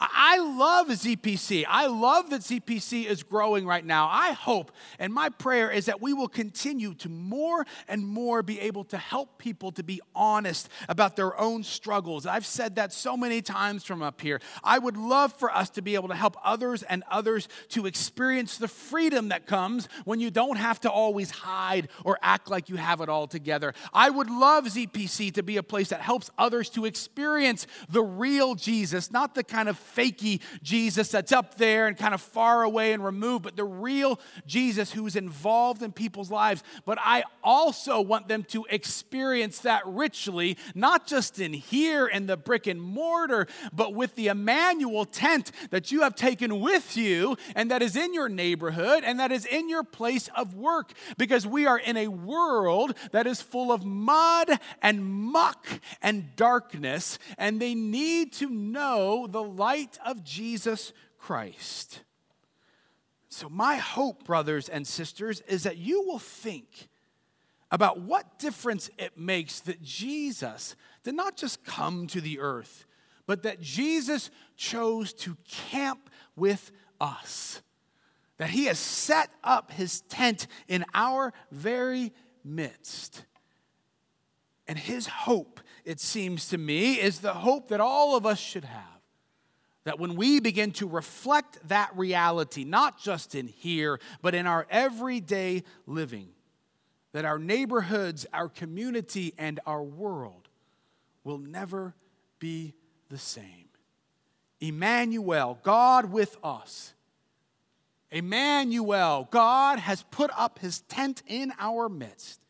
I 0.00 0.38
love 0.38 0.88
ZPC. 0.88 1.64
I 1.68 1.86
love 1.86 2.30
that 2.30 2.42
ZPC 2.42 3.06
is 3.06 3.24
growing 3.24 3.66
right 3.66 3.84
now. 3.84 4.08
I 4.08 4.30
hope, 4.32 4.70
and 5.00 5.12
my 5.12 5.28
prayer 5.28 5.70
is 5.70 5.86
that 5.86 6.00
we 6.00 6.12
will 6.12 6.28
continue 6.28 6.94
to 6.94 7.08
more 7.08 7.66
and 7.88 8.06
more 8.06 8.44
be 8.44 8.60
able 8.60 8.84
to 8.84 8.96
help 8.96 9.38
people 9.38 9.72
to 9.72 9.82
be 9.82 10.00
honest 10.14 10.68
about 10.88 11.16
their 11.16 11.38
own 11.40 11.64
struggles. 11.64 12.26
I've 12.26 12.46
said 12.46 12.76
that 12.76 12.92
so 12.92 13.16
many 13.16 13.42
times 13.42 13.84
from 13.84 14.02
up 14.02 14.20
here. 14.20 14.40
I 14.62 14.78
would 14.78 14.96
love 14.96 15.32
for 15.32 15.50
us 15.50 15.70
to 15.70 15.82
be 15.82 15.96
able 15.96 16.08
to 16.08 16.14
help 16.14 16.36
others 16.44 16.84
and 16.84 17.02
others 17.10 17.48
to 17.70 17.86
experience 17.86 18.56
the 18.56 18.68
freedom 18.68 19.30
that 19.30 19.46
comes 19.46 19.88
when 20.04 20.20
you 20.20 20.30
don't 20.30 20.58
have 20.58 20.80
to 20.82 20.90
always 20.90 21.30
hide 21.30 21.88
or 22.04 22.18
act 22.22 22.48
like 22.48 22.68
you 22.68 22.76
have 22.76 23.00
it 23.00 23.08
all 23.08 23.26
together. 23.26 23.74
I 23.92 24.10
would 24.10 24.30
love 24.30 24.66
ZPC 24.66 25.34
to 25.34 25.42
be 25.42 25.56
a 25.56 25.62
place 25.64 25.88
that 25.88 26.02
helps 26.02 26.30
others 26.38 26.70
to 26.70 26.84
experience 26.84 27.66
the 27.88 28.02
real 28.02 28.54
Jesus, 28.54 29.10
not 29.10 29.34
the 29.34 29.42
kind 29.42 29.68
of 29.68 29.87
fakey 29.96 30.40
Jesus 30.62 31.08
that's 31.08 31.32
up 31.32 31.56
there 31.56 31.86
and 31.86 31.96
kind 31.96 32.14
of 32.14 32.20
far 32.20 32.62
away 32.62 32.92
and 32.92 33.04
removed, 33.04 33.44
but 33.44 33.56
the 33.56 33.64
real 33.64 34.20
Jesus 34.46 34.92
who's 34.92 35.16
involved 35.16 35.82
in 35.82 35.92
people's 35.92 36.30
lives. 36.30 36.62
But 36.84 36.98
I 37.00 37.24
also 37.42 38.00
want 38.00 38.28
them 38.28 38.44
to 38.44 38.66
experience 38.70 39.60
that 39.60 39.82
richly, 39.86 40.56
not 40.74 41.06
just 41.06 41.38
in 41.38 41.52
here 41.52 42.06
in 42.06 42.26
the 42.26 42.36
brick 42.36 42.66
and 42.66 42.80
mortar, 42.80 43.46
but 43.72 43.94
with 43.94 44.14
the 44.14 44.28
Emmanuel 44.28 45.04
tent 45.04 45.52
that 45.70 45.90
you 45.90 46.02
have 46.02 46.14
taken 46.14 46.60
with 46.60 46.96
you 46.96 47.36
and 47.54 47.70
that 47.70 47.82
is 47.82 47.96
in 47.96 48.14
your 48.14 48.28
neighborhood 48.28 49.04
and 49.04 49.20
that 49.20 49.32
is 49.32 49.44
in 49.46 49.68
your 49.68 49.84
place 49.84 50.28
of 50.36 50.54
work. 50.54 50.92
Because 51.16 51.46
we 51.46 51.66
are 51.66 51.78
in 51.78 51.96
a 51.96 52.08
world 52.08 52.94
that 53.12 53.26
is 53.26 53.40
full 53.40 53.72
of 53.72 53.84
mud 53.84 54.50
and 54.82 55.04
muck 55.04 55.66
and 56.02 56.34
darkness, 56.36 57.18
and 57.36 57.60
they 57.60 57.74
need 57.74 58.32
to 58.34 58.48
know 58.48 59.26
the 59.26 59.42
light 59.42 59.77
light 59.78 59.98
of 60.04 60.24
Jesus 60.24 60.92
Christ. 61.18 62.00
So, 63.28 63.48
my 63.48 63.76
hope, 63.76 64.24
brothers 64.24 64.68
and 64.68 64.86
sisters, 64.86 65.42
is 65.42 65.64
that 65.64 65.76
you 65.76 66.02
will 66.02 66.18
think 66.18 66.88
about 67.70 68.00
what 68.00 68.38
difference 68.38 68.88
it 68.98 69.18
makes 69.18 69.60
that 69.60 69.82
Jesus 69.82 70.74
did 71.02 71.14
not 71.14 71.36
just 71.36 71.64
come 71.64 72.06
to 72.08 72.20
the 72.20 72.40
earth, 72.40 72.86
but 73.26 73.42
that 73.42 73.60
Jesus 73.60 74.30
chose 74.56 75.12
to 75.12 75.36
camp 75.70 76.08
with 76.34 76.72
us. 77.00 77.60
That 78.38 78.50
he 78.50 78.64
has 78.64 78.78
set 78.78 79.30
up 79.44 79.70
his 79.70 80.00
tent 80.02 80.46
in 80.66 80.84
our 80.94 81.34
very 81.50 82.12
midst. 82.42 83.26
And 84.66 84.78
his 84.78 85.06
hope, 85.06 85.60
it 85.84 86.00
seems 86.00 86.48
to 86.48 86.58
me, 86.58 86.94
is 86.94 87.18
the 87.18 87.34
hope 87.34 87.68
that 87.68 87.80
all 87.80 88.16
of 88.16 88.24
us 88.24 88.38
should 88.38 88.64
have. 88.64 88.97
That 89.88 89.98
when 89.98 90.16
we 90.16 90.38
begin 90.38 90.72
to 90.72 90.86
reflect 90.86 91.66
that 91.68 91.96
reality, 91.96 92.62
not 92.62 93.00
just 93.00 93.34
in 93.34 93.46
here, 93.48 93.98
but 94.20 94.34
in 94.34 94.46
our 94.46 94.66
everyday 94.68 95.62
living, 95.86 96.28
that 97.12 97.24
our 97.24 97.38
neighborhoods, 97.38 98.26
our 98.34 98.50
community, 98.50 99.32
and 99.38 99.60
our 99.64 99.82
world 99.82 100.50
will 101.24 101.38
never 101.38 101.94
be 102.38 102.74
the 103.08 103.16
same. 103.16 103.70
Emmanuel, 104.60 105.58
God 105.62 106.12
with 106.12 106.36
us. 106.44 106.92
Emmanuel, 108.10 109.26
God 109.30 109.78
has 109.78 110.02
put 110.10 110.30
up 110.36 110.58
his 110.58 110.82
tent 110.82 111.22
in 111.26 111.50
our 111.58 111.88
midst. 111.88 112.42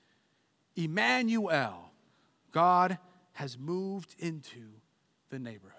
Emmanuel, 0.75 1.93
God 2.51 2.99
has 3.35 3.57
moved 3.57 4.17
into 4.19 4.65
the 5.31 5.39
neighborhood. 5.39 5.78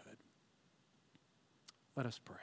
Let 1.99 2.05
us 2.05 2.21
pray. 2.23 2.37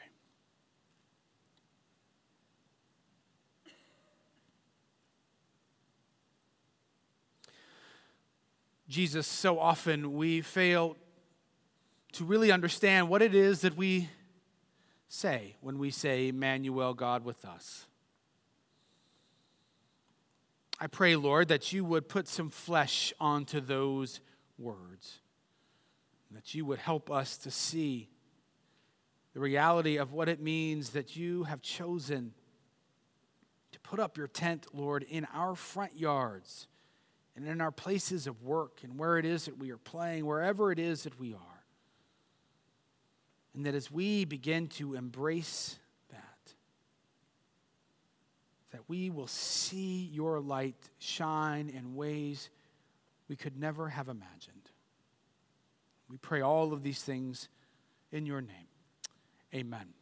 Jesus, 8.86 9.26
so 9.26 9.58
often 9.58 10.12
we 10.12 10.42
fail 10.42 10.98
to 12.12 12.24
really 12.24 12.52
understand 12.52 13.08
what 13.08 13.22
it 13.22 13.34
is 13.34 13.62
that 13.62 13.78
we 13.78 14.10
say 15.08 15.56
when 15.62 15.78
we 15.78 15.90
say, 15.90 16.28
Emmanuel, 16.28 16.92
God 16.92 17.24
with 17.24 17.46
us. 17.46 17.86
I 20.78 20.86
pray, 20.86 21.16
Lord, 21.16 21.48
that 21.48 21.72
you 21.72 21.82
would 21.82 22.10
put 22.10 22.28
some 22.28 22.50
flesh 22.50 23.14
onto 23.18 23.60
those 23.62 24.20
words, 24.58 25.20
that 26.30 26.54
you 26.54 26.66
would 26.66 26.80
help 26.80 27.10
us 27.10 27.38
to 27.38 27.50
see 27.50 28.10
the 29.36 29.42
reality 29.42 29.98
of 29.98 30.14
what 30.14 30.30
it 30.30 30.40
means 30.40 30.92
that 30.92 31.14
you 31.14 31.44
have 31.44 31.60
chosen 31.60 32.32
to 33.70 33.78
put 33.80 34.00
up 34.00 34.16
your 34.16 34.28
tent, 34.28 34.66
Lord, 34.72 35.02
in 35.02 35.26
our 35.34 35.54
front 35.54 35.94
yards 35.94 36.68
and 37.36 37.46
in 37.46 37.60
our 37.60 37.70
places 37.70 38.26
of 38.26 38.42
work 38.42 38.78
and 38.82 38.98
where 38.98 39.18
it 39.18 39.26
is 39.26 39.44
that 39.44 39.58
we 39.58 39.70
are 39.70 39.76
playing, 39.76 40.24
wherever 40.24 40.72
it 40.72 40.78
is 40.78 41.02
that 41.02 41.20
we 41.20 41.34
are. 41.34 41.64
And 43.54 43.66
that 43.66 43.74
as 43.74 43.90
we 43.90 44.24
begin 44.24 44.68
to 44.68 44.94
embrace 44.94 45.78
that, 46.08 46.54
that 48.72 48.88
we 48.88 49.10
will 49.10 49.26
see 49.26 50.08
your 50.14 50.40
light 50.40 50.88
shine 50.98 51.68
in 51.68 51.94
ways 51.94 52.48
we 53.28 53.36
could 53.36 53.60
never 53.60 53.90
have 53.90 54.08
imagined. 54.08 54.70
We 56.08 56.16
pray 56.16 56.40
all 56.40 56.72
of 56.72 56.82
these 56.82 57.02
things 57.02 57.50
in 58.10 58.24
your 58.24 58.40
name. 58.40 58.65
Amen. 59.54 59.95